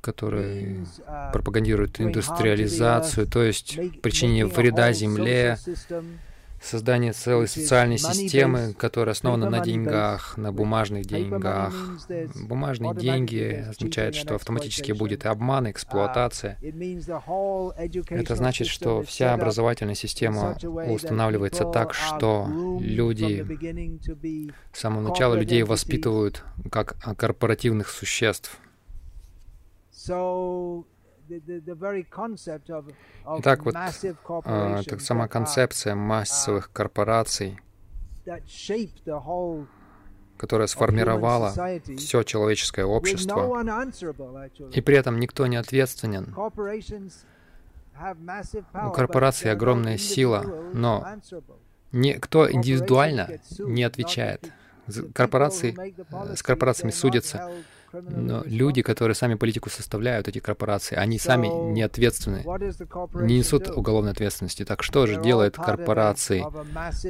который 0.00 0.84
uh, 1.08 1.32
пропагандирует 1.32 2.00
индустриализацию, 2.00 3.26
то 3.26 3.42
есть 3.42 3.76
причинение 4.00 4.46
вреда 4.46 4.92
Земле, 4.92 5.58
создание 6.66 7.12
целой 7.12 7.48
социальной 7.48 7.98
системы, 7.98 8.74
которая 8.74 9.12
основана 9.12 9.48
на 9.48 9.60
деньгах, 9.60 10.36
на 10.36 10.52
бумажных 10.52 11.06
деньгах. 11.06 11.74
Бумажные 12.34 12.94
деньги 12.94 13.64
означает, 13.68 14.14
что 14.14 14.34
автоматически 14.34 14.92
будет 14.92 15.24
и 15.24 15.28
обман, 15.28 15.66
и 15.68 15.70
эксплуатация. 15.70 16.58
Это 18.10 18.34
значит, 18.34 18.66
что 18.66 19.02
вся 19.02 19.34
образовательная 19.34 19.94
система 19.94 20.56
устанавливается 20.62 21.64
так, 21.64 21.94
что 21.94 22.48
люди 22.80 23.46
с 24.72 24.80
самого 24.80 25.08
начала 25.08 25.34
людей 25.34 25.62
воспитывают 25.62 26.44
как 26.70 26.96
корпоративных 27.16 27.88
существ. 27.88 28.58
Итак, 33.38 33.64
вот 33.64 33.74
э, 34.44 34.82
так, 34.86 35.00
сама 35.00 35.28
концепция 35.28 35.94
массовых 35.94 36.70
корпораций, 36.72 37.58
которая 40.36 40.66
сформировала 40.66 41.52
все 41.96 42.22
человеческое 42.22 42.84
общество, 42.84 43.62
и 44.72 44.80
при 44.80 44.96
этом 44.96 45.18
никто 45.18 45.46
не 45.46 45.56
ответственен. 45.56 46.34
У 48.74 48.90
корпорации 48.90 49.48
огромная 49.48 49.96
сила, 49.96 50.42
но 50.74 51.06
никто 51.92 52.50
индивидуально 52.50 53.40
не 53.58 53.84
отвечает. 53.84 54.52
Корпорации, 55.14 55.74
с 56.34 56.42
корпорациями 56.42 56.92
судятся 56.92 57.50
но 58.02 58.42
люди, 58.44 58.82
которые 58.82 59.14
сами 59.14 59.34
политику 59.34 59.70
составляют, 59.70 60.28
эти 60.28 60.38
корпорации, 60.38 60.96
они 60.96 61.18
сами 61.18 61.48
не 61.72 61.82
ответственны, 61.82 62.44
не 63.14 63.38
несут 63.38 63.68
уголовной 63.68 64.12
ответственности. 64.12 64.64
Так 64.64 64.82
что 64.82 65.06
же 65.06 65.20
делает 65.20 65.56
корпорации? 65.56 66.44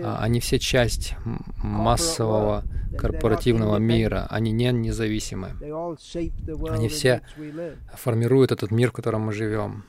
А, 0.03 0.19
они 0.21 0.41
все 0.41 0.59
часть 0.59 1.15
массового 1.63 2.65
корпоративного 2.99 3.79
мира. 3.79 4.27
Они 4.31 4.53
не 4.53 4.73
независимы. 4.73 5.53
Они 6.69 6.89
все 6.89 7.23
формируют 7.95 8.53
этот 8.53 8.71
мир, 8.71 8.91
в 8.91 8.93
котором 8.93 9.23
мы 9.23 9.33
живем. 9.33 9.85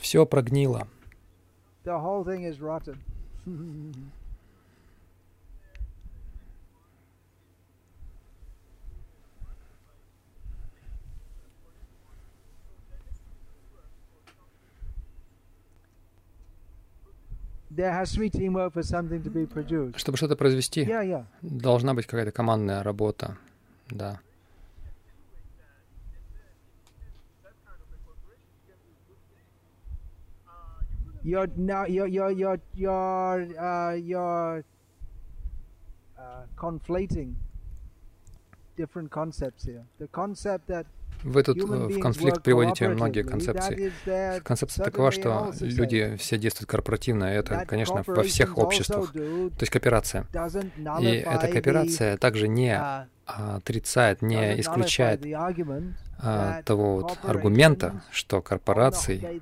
Все 0.00 0.24
прогнило. 0.26 0.88
Чтобы 19.95 20.17
что-то 20.17 20.35
произвести, 20.35 20.81
yeah, 20.81 21.03
yeah. 21.03 21.25
должна 21.41 21.93
быть 21.93 22.07
какая-то 22.07 22.31
командная 22.31 22.81
работа. 22.83 23.37
Да. 23.89 24.19
You're 31.21 31.49
now 31.57 31.85
you're 31.85 32.07
you're 32.07 32.31
you're 32.31 32.59
you're 32.73 33.47
uh, 33.59 33.93
you're 33.93 34.63
uh, 36.17 36.45
conflating 36.55 37.35
different 38.77 39.11
concepts 39.11 39.65
here. 39.65 39.85
The 39.99 40.07
concept 40.07 40.67
that 40.67 40.87
Вы 41.24 41.42
тут 41.42 41.58
э, 41.58 41.62
в 41.62 42.00
конфликт 42.00 42.42
приводите 42.42 42.88
многие 42.88 43.22
концепции. 43.22 43.92
Концепция 44.40 44.84
такова, 44.84 45.10
что 45.10 45.52
люди 45.60 46.16
все 46.18 46.36
действуют 46.36 46.70
корпоративно, 46.70 47.32
и 47.32 47.36
это, 47.36 47.64
конечно, 47.66 48.04
во 48.06 48.22
всех 48.22 48.58
обществах. 48.58 49.12
То 49.12 49.60
есть 49.60 49.70
кооперация. 49.70 50.26
И 51.00 51.06
эта 51.06 51.48
кооперация 51.48 52.16
также 52.18 52.46
не 52.46 52.72
uh, 52.74 53.06
отрицает, 53.56 54.20
не 54.20 54.60
исключает 54.60 55.24
а, 56.18 56.62
того 56.62 57.00
вот 57.00 57.18
аргумента, 57.22 58.02
что 58.10 58.42
корпорации, 58.42 59.40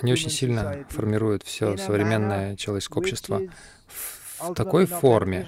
они 0.00 0.12
очень 0.12 0.30
сильно 0.30 0.84
формируют 0.88 1.42
все 1.42 1.76
современное 1.76 2.56
человеческое 2.56 3.00
общество 3.00 3.42
в 3.86 4.25
такой 4.54 4.86
форме, 4.86 5.46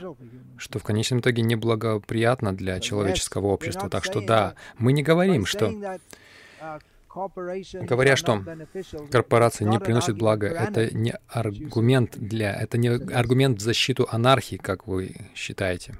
что 0.57 0.79
в 0.79 0.85
конечном 0.85 1.21
итоге 1.21 1.43
неблагоприятно 1.43 2.55
для 2.55 2.81
человеческого 2.81 3.49
общества. 3.49 3.89
Так 3.89 4.05
что 4.05 4.21
да, 4.21 4.55
мы 4.79 4.93
не 4.93 5.03
говорим, 5.03 5.47
что 5.47 5.73
Говоря, 7.73 8.17
что 8.17 8.45
корпорации 9.11 9.65
не 9.65 9.81
приносят 9.81 10.17
блага, 10.17 10.49
это 10.49 10.95
не 10.95 11.15
аргумент 11.27 12.17
для, 12.17 12.55
это 12.55 12.79
не 12.79 12.89
аргумент 12.89 13.59
в 13.59 13.63
защиту 13.63 14.07
анархии, 14.11 14.57
как 14.57 14.87
вы 14.87 15.17
считаете. 15.35 15.95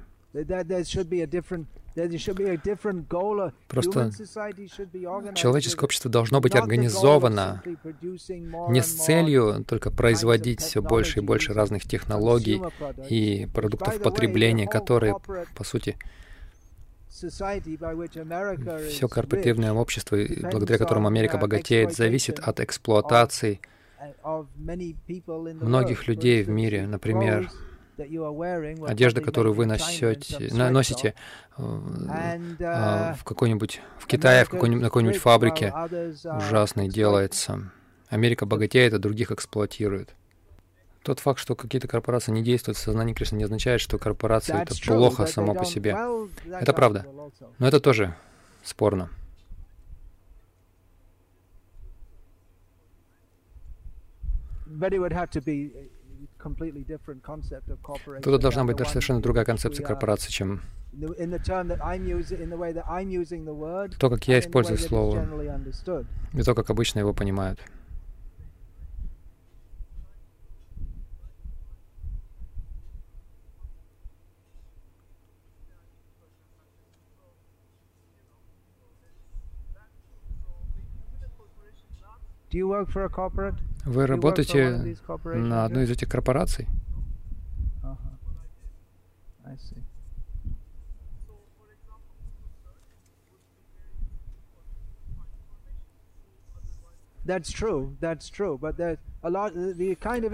Просто 3.67 4.11
человеческое 5.35 5.85
общество 5.85 6.09
должно 6.09 6.41
быть 6.41 6.55
организовано 6.55 7.61
не 8.69 8.81
с 8.81 8.93
целью 9.05 9.63
только 9.67 9.91
производить 9.91 10.61
все 10.61 10.81
больше 10.81 11.19
и 11.19 11.21
больше 11.21 11.53
разных 11.53 11.83
технологий 11.83 12.61
и 13.09 13.47
продуктов 13.53 14.01
потребления, 14.01 14.67
которые, 14.67 15.15
по 15.55 15.63
сути, 15.63 15.97
все 17.09 19.07
корпоративное 19.07 19.73
общество, 19.73 20.17
благодаря 20.51 20.77
которому 20.77 21.07
Америка 21.07 21.37
богатеет, 21.37 21.93
зависит 21.93 22.39
от 22.39 22.59
эксплуатации 22.59 23.59
многих 25.25 26.07
людей 26.07 26.43
в 26.43 26.49
мире. 26.49 26.87
Например, 26.87 27.49
одежда, 28.87 29.21
которую 29.21 29.53
вы 29.53 29.65
носите, 29.65 30.49
носите 30.51 31.13
э, 31.57 31.61
uh, 31.61 33.15
в 33.15 33.23
какой-нибудь 33.23 33.81
в 33.97 34.07
Китае, 34.07 34.45
в 34.45 34.49
какой-нибудь, 34.49 34.81
на 34.81 34.87
какой-нибудь 34.87 35.17
фабрике, 35.17 35.73
ужасно 36.23 36.87
делается. 36.87 37.71
Америка 38.09 38.45
богатеет, 38.45 38.93
а 38.93 38.99
других 38.99 39.31
эксплуатирует. 39.31 40.15
Тот 41.03 41.19
факт, 41.19 41.39
что 41.39 41.55
какие-то 41.55 41.87
корпорации 41.87 42.31
не 42.31 42.43
действуют 42.43 42.77
в 42.77 42.81
сознании 42.81 43.13
Кришны, 43.13 43.37
не 43.37 43.45
означает, 43.45 43.81
что 43.81 43.97
корпорация— 43.97 44.61
это 44.63 44.75
плохо 44.85 45.25
само 45.27 45.53
по 45.53 45.65
себе. 45.65 45.95
Это 46.45 46.73
правда. 46.73 47.05
Но 47.57 47.67
это 47.67 47.79
тоже 47.79 48.15
спорно. 48.63 49.09
Тут 58.23 58.41
должна 58.41 58.63
быть 58.63 58.77
даже 58.77 58.91
совершенно 58.91 59.21
другая 59.21 59.45
концепция 59.45 59.85
корпорации, 59.85 60.31
чем 60.31 60.61
то, 63.99 64.09
как 64.09 64.27
я 64.27 64.39
использую 64.39 64.77
слово, 64.77 65.27
и 66.33 66.41
то, 66.41 66.55
как 66.55 66.69
обычно 66.69 66.99
его 66.99 67.13
понимают. 67.13 67.59
Вы 83.85 84.05
работаете 84.07 84.95
на 85.25 85.65
одной 85.65 85.85
из 85.85 85.91
этих 85.91 86.09
корпораций? 86.09 86.67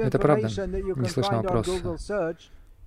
Это 0.04 0.20
правда. 0.20 0.48
Не 0.48 1.10
слышно 1.10 1.42
вопрос. 1.42 1.68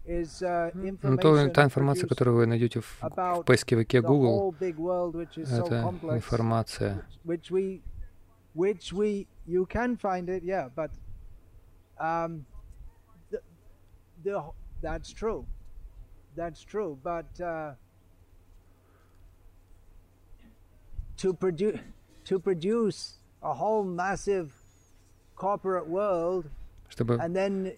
Uh, 0.08 0.98
Но 1.02 1.16
то, 1.18 1.48
та 1.50 1.64
информация, 1.64 2.08
которую 2.08 2.38
вы 2.38 2.46
найдете 2.46 2.80
в, 2.80 2.98
в 3.02 3.42
поисковике 3.44 4.00
Google, 4.00 4.54
это 4.58 5.92
информация, 6.14 7.04
you 9.48 9.66
can 9.66 9.96
find 9.96 10.28
it, 10.28 10.42
yeah, 10.44 10.68
but 10.74 10.90
um, 11.98 12.44
the, 13.30 13.40
the 14.22 14.42
that's 14.82 15.10
true, 15.12 15.44
that's 16.36 16.62
true, 16.62 16.98
but 17.02 17.28
uh, 17.40 17.72
to 21.16 21.32
produce 21.32 21.80
to 22.24 22.38
produce 22.38 23.16
a 23.42 23.54
whole 23.54 23.84
massive 23.84 24.52
corporate 25.34 25.88
world 25.88 26.50
чтобы 26.88 27.18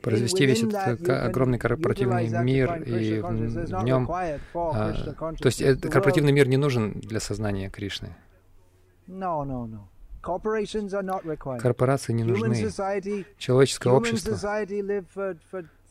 произвести 0.02 0.46
весь 0.46 0.62
этот 0.62 1.08
огромный 1.08 1.58
корпоративный 1.58 2.28
мир, 2.44 2.82
и 2.82 3.20
в 3.20 3.84
нем... 3.84 4.08
А, 4.10 4.92
то 4.92 5.46
есть 5.46 5.60
этот 5.60 5.90
корпоративный 5.90 6.32
мир 6.32 6.48
не 6.48 6.56
нужен 6.56 6.92
для 6.92 7.18
сознания 7.18 7.68
Кришны. 7.70 8.14
No, 9.08 9.44
no, 9.44 9.66
no. 9.66 9.88
Корпорации 11.60 12.12
не 12.12 12.24
нужны. 12.24 12.54
Человеческое 13.38 13.92
общество, 13.92 14.36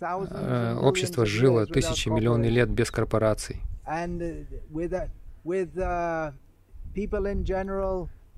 э, 0.02 0.76
общество 0.76 1.26
жило 1.26 1.66
тысячи, 1.66 2.10
миллионы 2.10 2.46
лет 2.46 2.70
без 2.70 2.92
корпораций. 2.92 3.62
Uh, 3.86 4.46
uh, 5.76 6.34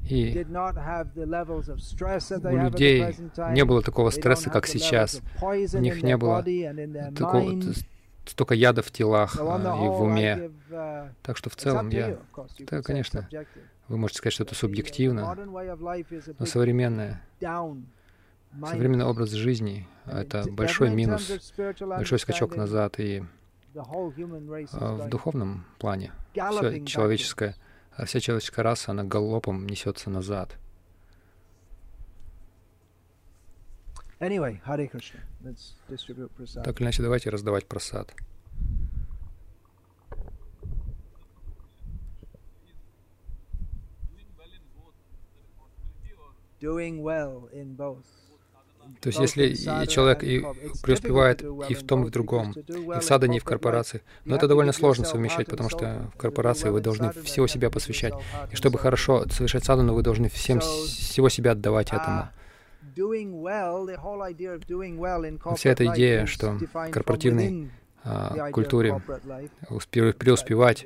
и 0.10 0.34
у 2.44 2.58
людей 2.58 3.06
не 3.52 3.66
было 3.66 3.82
такого 3.82 4.10
стресса, 4.10 4.50
как 4.50 4.66
сейчас. 4.66 5.22
У 5.42 5.78
них 5.78 6.02
не 6.04 6.18
было 6.18 6.44
такого, 7.16 7.62
столько 8.26 8.54
яда 8.54 8.82
в 8.82 8.92
телах 8.92 9.38
а, 9.40 9.58
и 9.84 9.88
в 9.88 10.02
уме. 10.02 10.52
Uh, 10.70 11.10
так 11.22 11.38
что 11.38 11.50
в 11.50 11.56
целом 11.56 11.90
я... 11.90 12.18
Да, 12.60 12.82
конечно. 12.82 13.28
Вы 13.92 13.98
можете 13.98 14.20
сказать, 14.20 14.34
что 14.34 14.44
это 14.44 14.56
субъективно, 14.56 15.36
но 16.40 16.46
современное, 16.46 17.22
современный 17.42 19.04
образ 19.04 19.32
жизни— 19.32 19.86
это 20.06 20.46
большой 20.50 20.92
минус, 20.92 21.54
большой 21.82 22.20
скачок 22.20 22.56
назад, 22.56 23.02
и 23.02 23.22
а, 23.76 24.96
в 24.96 25.10
духовном 25.10 25.66
плане. 25.78 26.14
Все 26.32 26.86
человеческое, 26.86 27.58
а 27.92 28.06
вся 28.06 28.22
человеческая 28.22 28.62
раса, 28.62 28.92
она 28.92 29.04
галопом 29.04 29.68
несется 29.68 30.10
назад. 30.10 30.58
Так 34.20 34.30
или 36.80 36.84
иначе, 36.84 37.04
давайте 37.04 37.30
раздавать 37.30 37.68
просад. 37.68 38.16
doing 44.12 44.28
well 44.38 44.52
in 44.52 44.62
both. 44.76 44.94
То 49.00 49.10
есть 49.10 49.20
если 49.20 49.56
человек 49.86 50.24
и 50.24 50.46
преуспевает 50.84 51.42
и 51.70 51.74
в 51.74 51.84
том, 51.84 52.04
и 52.04 52.08
в 52.08 52.12
другом, 52.12 52.52
и 52.52 53.00
в 53.00 53.02
садане, 53.02 53.38
и 53.38 53.40
в 53.40 53.44
корпорации, 53.44 54.02
но 54.26 54.36
это 54.36 54.48
довольно 54.48 54.72
сложно 54.72 55.06
совмещать, 55.06 55.48
потому 55.48 55.70
что 55.70 56.12
в 56.14 56.18
корпорации 56.18 56.70
вы 56.70 56.82
должны 56.82 57.12
всего 57.24 57.48
себя 57.48 57.70
посвящать. 57.70 58.14
И 58.52 58.56
чтобы 58.56 58.78
хорошо 58.78 59.28
совершать 59.30 59.64
садану, 59.64 59.94
вы 59.94 60.04
должны 60.04 60.30
всем 60.30 60.60
всего 60.60 61.30
себя 61.30 61.52
отдавать 61.52 61.90
этому. 61.94 62.30
Вся 65.56 65.70
эта 65.70 65.86
идея, 65.88 66.26
что 66.26 66.60
в 66.74 66.92
корпоративной 66.92 67.72
а, 68.04 68.52
культуре 68.52 69.02
преуспевать, 70.18 70.86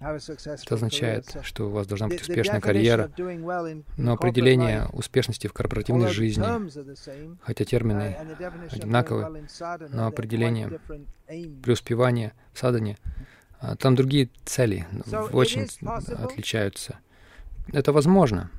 это 0.00 0.74
означает, 0.74 1.36
что 1.42 1.66
у 1.66 1.70
вас 1.70 1.86
должна 1.86 2.08
быть 2.08 2.20
успешная 2.20 2.60
карьера, 2.60 3.10
но 3.96 4.12
определение 4.12 4.86
успешности 4.92 5.46
в 5.46 5.52
корпоративной 5.52 6.08
жизни, 6.08 6.44
хотя 7.42 7.64
термины 7.64 8.16
одинаковые, 8.70 9.46
но 9.90 10.06
определение 10.06 10.80
преуспевания 11.62 12.32
в 12.52 12.58
садане, 12.58 12.96
а, 13.60 13.74
там 13.76 13.96
другие 13.96 14.30
цели 14.44 14.86
очень 15.32 15.66
отличаются. 16.16 16.98
Это 17.72 17.92
возможно. 17.92 18.50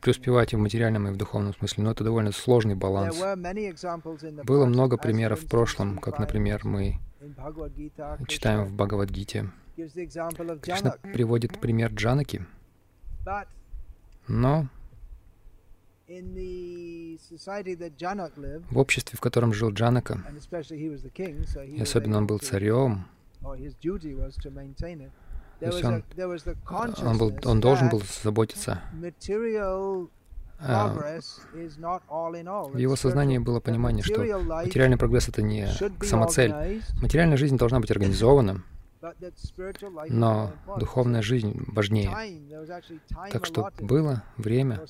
Преуспевать 0.00 0.52
и 0.52 0.56
в 0.56 0.60
материальном, 0.60 1.08
и 1.08 1.10
в 1.10 1.16
духовном 1.16 1.54
смысле, 1.54 1.84
но 1.84 1.90
это 1.90 2.04
довольно 2.04 2.32
сложный 2.32 2.76
баланс. 2.76 3.16
Было 4.44 4.66
много 4.66 4.96
примеров 4.96 5.40
в 5.40 5.48
прошлом, 5.48 5.98
как, 5.98 6.18
например, 6.18 6.64
мы 6.64 7.00
читаем 8.28 8.64
в 8.64 8.74
Бхагавадгите. 8.74 9.50
Кришна 9.76 10.92
приводит 11.02 11.60
пример 11.60 11.92
Джанаки, 11.92 12.46
но 14.28 14.68
в 16.06 18.78
обществе, 18.78 19.16
в 19.16 19.20
котором 19.20 19.52
жил 19.52 19.72
Джанака, 19.72 20.22
и 21.66 21.80
особенно 21.80 22.18
он 22.18 22.26
был 22.26 22.38
царем, 22.38 23.06
то 25.60 25.66
есть 25.66 25.84
он, 25.84 26.04
он, 27.02 27.18
был, 27.18 27.34
он 27.44 27.60
должен 27.60 27.88
был 27.88 28.02
заботиться. 28.22 28.80
А, 30.58 31.20
в 32.72 32.78
его 32.78 32.96
сознании 32.96 33.38
было 33.38 33.60
понимание, 33.60 34.02
что 34.02 34.20
материальный 34.20 34.96
прогресс— 34.96 35.28
это 35.30 35.42
не 35.42 35.68
самоцель. 36.02 36.82
Материальная 37.00 37.36
жизнь 37.36 37.56
должна 37.56 37.80
быть 37.80 37.90
организована, 37.90 38.62
но 40.08 40.52
духовная 40.78 41.22
жизнь 41.22 41.64
важнее. 41.66 42.10
Так 43.30 43.44
что 43.44 43.70
было 43.80 44.22
время, 44.36 44.80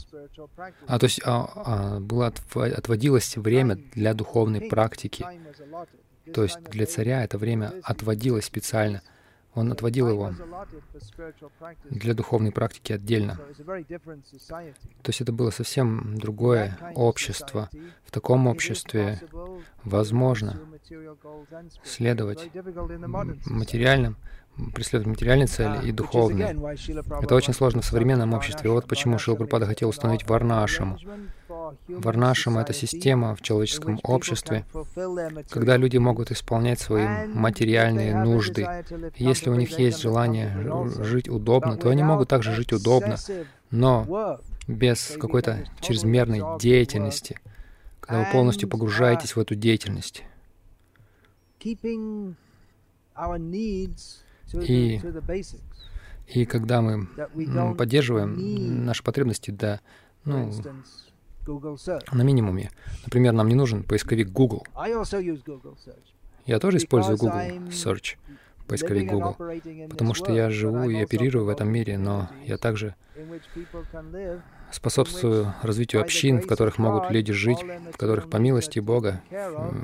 а 0.87 0.99
то 0.99 1.07
есть 1.07 1.21
а, 1.25 1.51
а, 1.57 2.01
было 2.01 2.33
отводилось 2.53 3.37
время 3.37 3.77
для 3.95 4.15
духовной 4.15 4.61
практики. 4.61 5.27
То 6.33 6.45
есть 6.45 6.63
для 6.71 6.87
царя 6.87 7.25
это 7.25 7.37
время 7.37 7.73
отводилось 7.83 8.45
специально— 8.45 9.03
он 9.55 9.73
отводил 9.73 10.09
его 10.09 10.33
для 11.91 12.15
духовной 12.15 12.53
практики 12.53 12.93
отдельно. 12.93 13.37
То 13.37 15.09
есть 15.09 15.21
это 15.21 15.33
было 15.33 15.51
совсем 15.51 16.19
другое 16.19 16.77
общество. 16.95 17.71
В 18.05 18.11
таком 18.11 18.47
обществе 18.47 19.21
возможно 19.85 20.61
следовать 21.85 22.51
материальным 23.47 24.17
преследовать 24.75 25.17
материальные 25.17 25.47
цели 25.47 25.87
и 25.89 25.93
духовные. 25.93 26.57
Это 27.23 27.35
очень 27.35 27.53
сложно 27.53 27.83
в 27.83 27.85
современном 27.85 28.35
обществе. 28.35 28.71
Вот 28.71 28.87
почему 28.87 29.19
Шилпрапада 29.19 29.67
хотел 29.67 29.89
установить 29.89 30.29
Варнашаму. 30.29 30.99
Варнашама— 31.89 32.61
это 32.63 32.73
система 32.73 33.35
в 33.35 33.43
человеческом 33.43 33.99
обществе, 34.03 34.65
когда 35.51 35.77
люди 35.77 35.97
могут 35.97 36.31
исполнять 36.31 36.81
свои 36.81 37.07
материальные 37.27 38.15
нужды. 38.17 38.67
если 39.17 39.51
у 39.51 39.55
них 39.55 39.79
есть 39.79 40.01
желание 40.01 40.53
жить 41.03 41.29
удобно, 41.29 41.77
то 41.77 41.91
они 41.91 42.03
могут 42.03 42.29
также 42.29 42.53
жить 42.53 42.73
удобно, 42.73 43.17
но 43.71 44.39
без 44.67 45.17
какой-то 45.21 45.67
чрезмерной 45.81 46.43
деятельности, 46.59 47.39
когда 48.01 48.25
вы 48.25 48.33
полностью 48.33 48.69
погружаетесь 48.69 49.37
в 49.37 49.41
эту 49.41 49.55
деятельность. 49.55 50.23
И, 54.63 55.01
и 56.29 56.45
когда 56.47 56.81
мы 56.81 57.07
поддерживаем 57.77 58.85
наши 58.85 59.03
потребности 59.03 59.51
до, 59.51 59.81
ну, 60.25 60.53
на 62.13 62.23
минимуме. 62.23 62.71
Например, 63.05 63.33
нам 63.33 63.49
не 63.49 63.55
нужен 63.55 63.83
поисковик 63.83 64.31
Google. 64.31 64.67
Я 66.47 66.59
тоже 66.59 66.79
использую 66.79 67.17
Google 67.19 67.39
Search, 67.69 68.17
поисковик 68.67 69.11
Google, 69.11 69.37
потому 69.91 70.15
что 70.15 70.33
я 70.33 70.51
живу 70.51 70.89
и 70.89 71.01
оперирую 71.01 71.45
в 71.45 71.49
этом 71.49 71.69
мире, 71.69 71.99
но 71.99 72.29
я 72.45 72.59
также 72.59 72.95
способствую 74.75 75.55
развитию 75.63 76.03
общин, 76.03 76.41
в 76.41 76.47
которых 76.47 76.79
могут 76.79 77.11
люди 77.11 77.33
жить, 77.33 77.59
в 77.93 77.97
которых 77.97 78.29
по 78.29 78.37
милости 78.37 78.79
Бога 78.81 79.23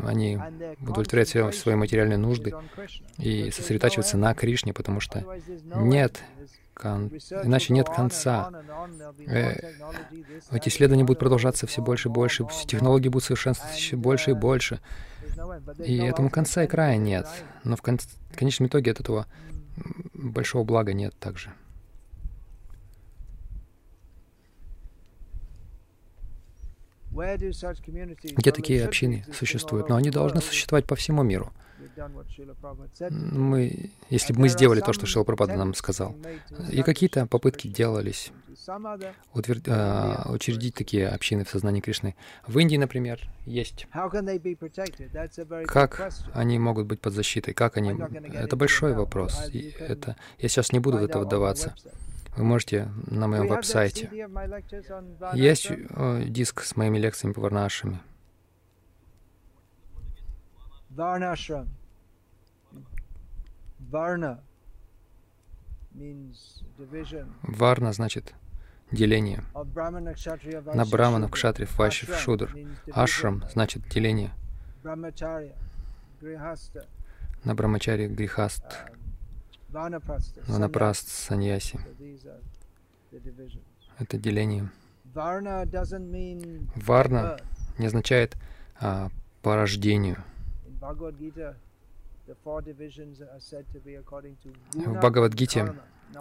они 0.05 0.39
удовлетворяют 0.81 1.29
все 1.29 1.53
свои 1.53 1.75
материальные 1.75 2.19
нужды 2.19 2.55
и 3.19 3.51
сосредотачиваются 3.51 4.17
на 4.17 4.35
Кришне, 4.35 4.73
потому 4.73 5.01
что 5.01 5.25
нет 5.77 6.21
кон... 6.81 7.09
иначе 7.45 7.73
нет 7.73 7.89
конца. 7.89 8.51
Э, 9.27 9.55
эти 10.51 10.69
исследования 10.69 11.05
будут 11.05 11.19
продолжаться 11.19 11.67
все 11.67 11.83
больше 11.83 12.09
и 12.09 12.13
больше, 12.13 12.47
технологии 12.67 13.09
будут 13.09 13.25
совершенствоваться 13.25 13.79
все 13.79 13.97
больше 13.97 14.31
и 14.31 14.35
больше. 14.35 14.81
И 15.85 15.99
этому 15.99 16.31
конца 16.31 16.65
и 16.65 16.67
края 16.67 16.97
нет. 16.97 17.27
Но 17.65 17.77
в, 17.77 17.83
кон... 17.83 17.99
в 17.99 18.37
конечном 18.37 18.69
итоге 18.69 18.91
от 18.93 19.01
этого 19.01 19.27
большого 20.15 20.65
блага 20.65 20.93
нет 20.93 21.15
также. 21.19 21.53
Где 27.11 28.53
такие 28.53 28.85
общины 28.85 29.25
существуют? 29.33 29.89
Но 29.89 29.97
они 29.97 30.11
должны 30.11 30.41
существовать 30.41 30.87
по 30.87 30.97
всему 30.97 31.23
миру. 31.23 31.53
Мы, 33.11 33.91
если 34.11 34.33
бы 34.33 34.41
мы 34.41 34.49
сделали 34.49 34.81
то, 34.81 34.93
что 34.93 35.07
Шила 35.07 35.25
Прабхада 35.25 35.57
нам 35.57 35.75
сказал, 35.75 36.15
и 36.71 36.83
какие-то 36.83 37.27
попытки 37.27 37.69
делались 37.69 38.33
утвер... 39.35 39.61
а, 39.69 40.31
учредить 40.31 40.75
такие 40.75 41.09
общины 41.09 41.45
в 41.45 41.49
сознании 41.49 41.81
Кришны. 41.81 42.15
В 42.47 42.59
Индии, 42.59 42.77
например, 42.77 43.21
есть. 43.47 43.87
Как 45.67 46.13
они 46.35 46.59
могут 46.59 46.87
быть 46.87 47.01
под 47.01 47.15
защитой? 47.15 47.55
Как 47.55 47.77
они? 47.77 47.95
Это 48.35 48.57
большой 48.57 48.95
вопрос. 48.95 49.49
И 49.53 49.75
это... 49.79 50.17
Я 50.39 50.49
сейчас 50.49 50.73
не 50.73 50.79
буду 50.79 50.99
в 50.99 51.05
это 51.05 51.19
вдаваться. 51.19 51.75
Вы 52.37 52.45
можете 52.45 52.89
на 53.07 53.27
моем 53.27 53.49
веб-сайте. 53.49 54.11
Есть 55.35 55.71
э, 55.71 56.25
диск 56.27 56.63
с 56.63 56.77
моими 56.77 56.99
лекциями 56.99 57.33
по 57.33 57.41
Варнашами. 57.41 58.01
Varnashram. 60.91 61.69
Varna 63.91 64.41
Варна 67.43 67.93
значит 67.93 68.35
деление. 68.93 69.43
На 69.55 70.85
браманов, 70.85 71.31
кшатриев, 71.31 71.77
вайшев, 71.79 72.17
шудр. 72.19 72.57
Ашрам 72.93 73.45
значит 73.53 73.89
деление. 73.89 74.33
На 77.45 77.55
брамачаре 77.55 78.09
грехаст. 78.09 78.65
Ванапраст, 80.49 81.09
саньяси. 81.09 81.81
Это 83.99 84.19
деление. 84.19 84.71
Варна 86.77 87.39
не 87.79 87.87
означает 87.87 88.37
а, 88.81 89.11
по 89.43 89.57
рождению. 89.57 90.23
В 94.75 94.93
Бхагавадгите 94.95 95.75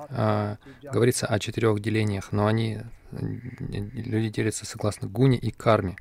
а, 0.09 0.57
говорится 0.83 1.27
о 1.27 1.39
четырех 1.39 1.79
делениях, 1.79 2.31
но 2.31 2.47
они, 2.47 2.79
люди 3.11 4.29
делятся 4.29 4.65
согласно 4.65 5.07
гуне 5.07 5.37
и 5.37 5.51
карме, 5.51 5.97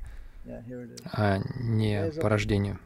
а 1.11 1.39
не 1.59 2.11
по 2.21 2.29
рождению. 2.29 2.79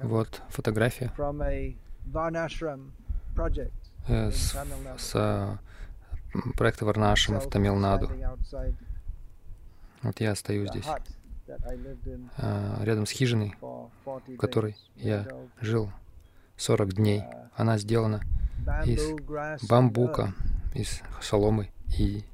Вот 0.00 0.42
фотография 0.48 1.12
э, 4.08 4.30
с, 4.30 4.56
с 4.98 5.58
проекта 6.56 6.84
Варнашама 6.84 7.40
в 7.40 7.48
Тамилнаду. 7.48 8.10
Вот 10.02 10.20
я 10.20 10.34
стою 10.34 10.66
здесь. 10.66 10.86
А, 12.38 12.82
рядом 12.82 13.06
с 13.06 13.10
хижиной, 13.10 13.54
в 13.60 14.36
которой 14.38 14.76
я 14.96 15.26
жил 15.60 15.90
40 16.56 16.94
дней. 16.94 17.22
Она 17.54 17.78
сделана 17.78 18.22
из 18.84 19.02
бамбука, 19.68 20.34
из 20.74 21.00
соломы 21.20 21.70
и 21.98 22.24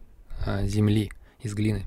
а, 0.47 0.64
земли, 0.66 1.11
из 1.41 1.55
глины. 1.55 1.87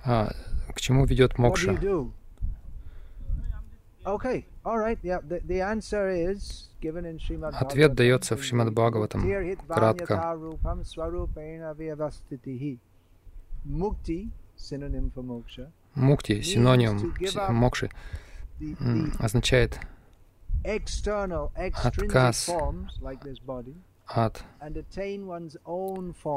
А, 0.04 0.32
к 0.74 0.80
чему 0.80 1.04
ведет 1.04 1.38
мокша? 1.38 1.72
Okay, 4.04 4.44
all 4.64 4.78
right. 4.78 4.98
Yeah, 5.02 5.20
the, 5.20 5.40
the 5.46 5.60
answer 5.60 6.10
is 6.10 6.70
given 6.80 7.04
in 7.06 7.18
Srimad 7.18 7.54
Ответ 7.54 7.94
дается 7.94 8.36
в 8.36 8.42
Шримад 8.42 8.72
Бхагаватам. 8.72 9.22
Кратко. 9.68 10.36
Мукти, 15.94 16.40
синоним 16.42 17.14
мокши, 17.50 17.90
означает 19.20 19.78
отказ 20.64 22.50
от 24.06 24.44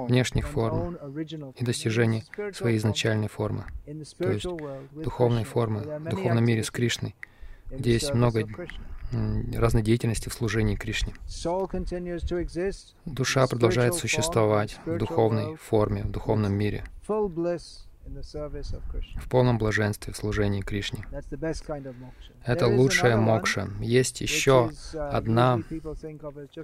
внешних 0.08 0.48
форм 0.48 0.98
и 1.56 1.64
достижение 1.66 2.24
своей 2.54 2.78
изначальной 2.78 3.28
формы, 3.28 3.66
то 4.18 4.32
есть 4.32 4.48
духовной 4.92 5.44
формы, 5.44 5.82
в 5.82 6.10
духовном 6.10 6.46
мире 6.46 6.64
с 6.64 6.72
Кришной, 6.72 7.16
где 7.70 7.94
есть 7.94 8.14
много 8.14 8.48
разной 9.56 9.84
деятельности 9.84 10.30
в 10.30 10.34
служении 10.34 10.76
Кришне. 10.76 11.14
Душа 13.06 13.48
продолжает 13.48 13.94
существовать 13.96 14.80
в 14.86 14.98
духовной 14.98 15.56
форме, 15.56 16.04
в 16.04 16.12
духовном 16.12 16.54
мире, 16.54 16.86
в 18.06 19.30
полном 19.30 19.58
блаженстве 19.58 20.14
в 20.14 20.18
служении 20.18 20.62
Кришне. 20.62 21.06
Это 22.44 22.68
лучшая 22.68 23.18
мокша. 23.18 23.70
Есть 23.80 24.22
еще 24.22 24.72
одна. 24.94 25.60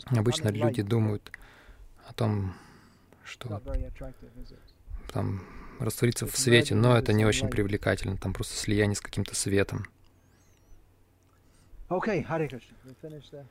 Обычно 0.08 0.50
люди 0.50 0.82
думают 0.82 1.32
о 2.08 2.14
том, 2.14 2.54
что 3.24 3.62
там 5.12 5.42
раствориться 5.80 6.28
в 6.28 6.38
свете, 6.38 6.76
но 6.76 6.98
это 6.98 7.14
не 7.14 7.26
очень 7.26 7.50
привлекательно. 7.50 8.18
Там 8.18 8.34
просто 8.34 8.56
слияние 8.56 8.96
с 8.96 9.02
каким-то 9.02 9.36
светом. 9.36 9.86
Okay, 11.90 12.26
Hare 12.26 12.48
Krishna. 12.48 12.74
We 12.86 12.96
finished 13.02 13.34
there. 13.34 13.46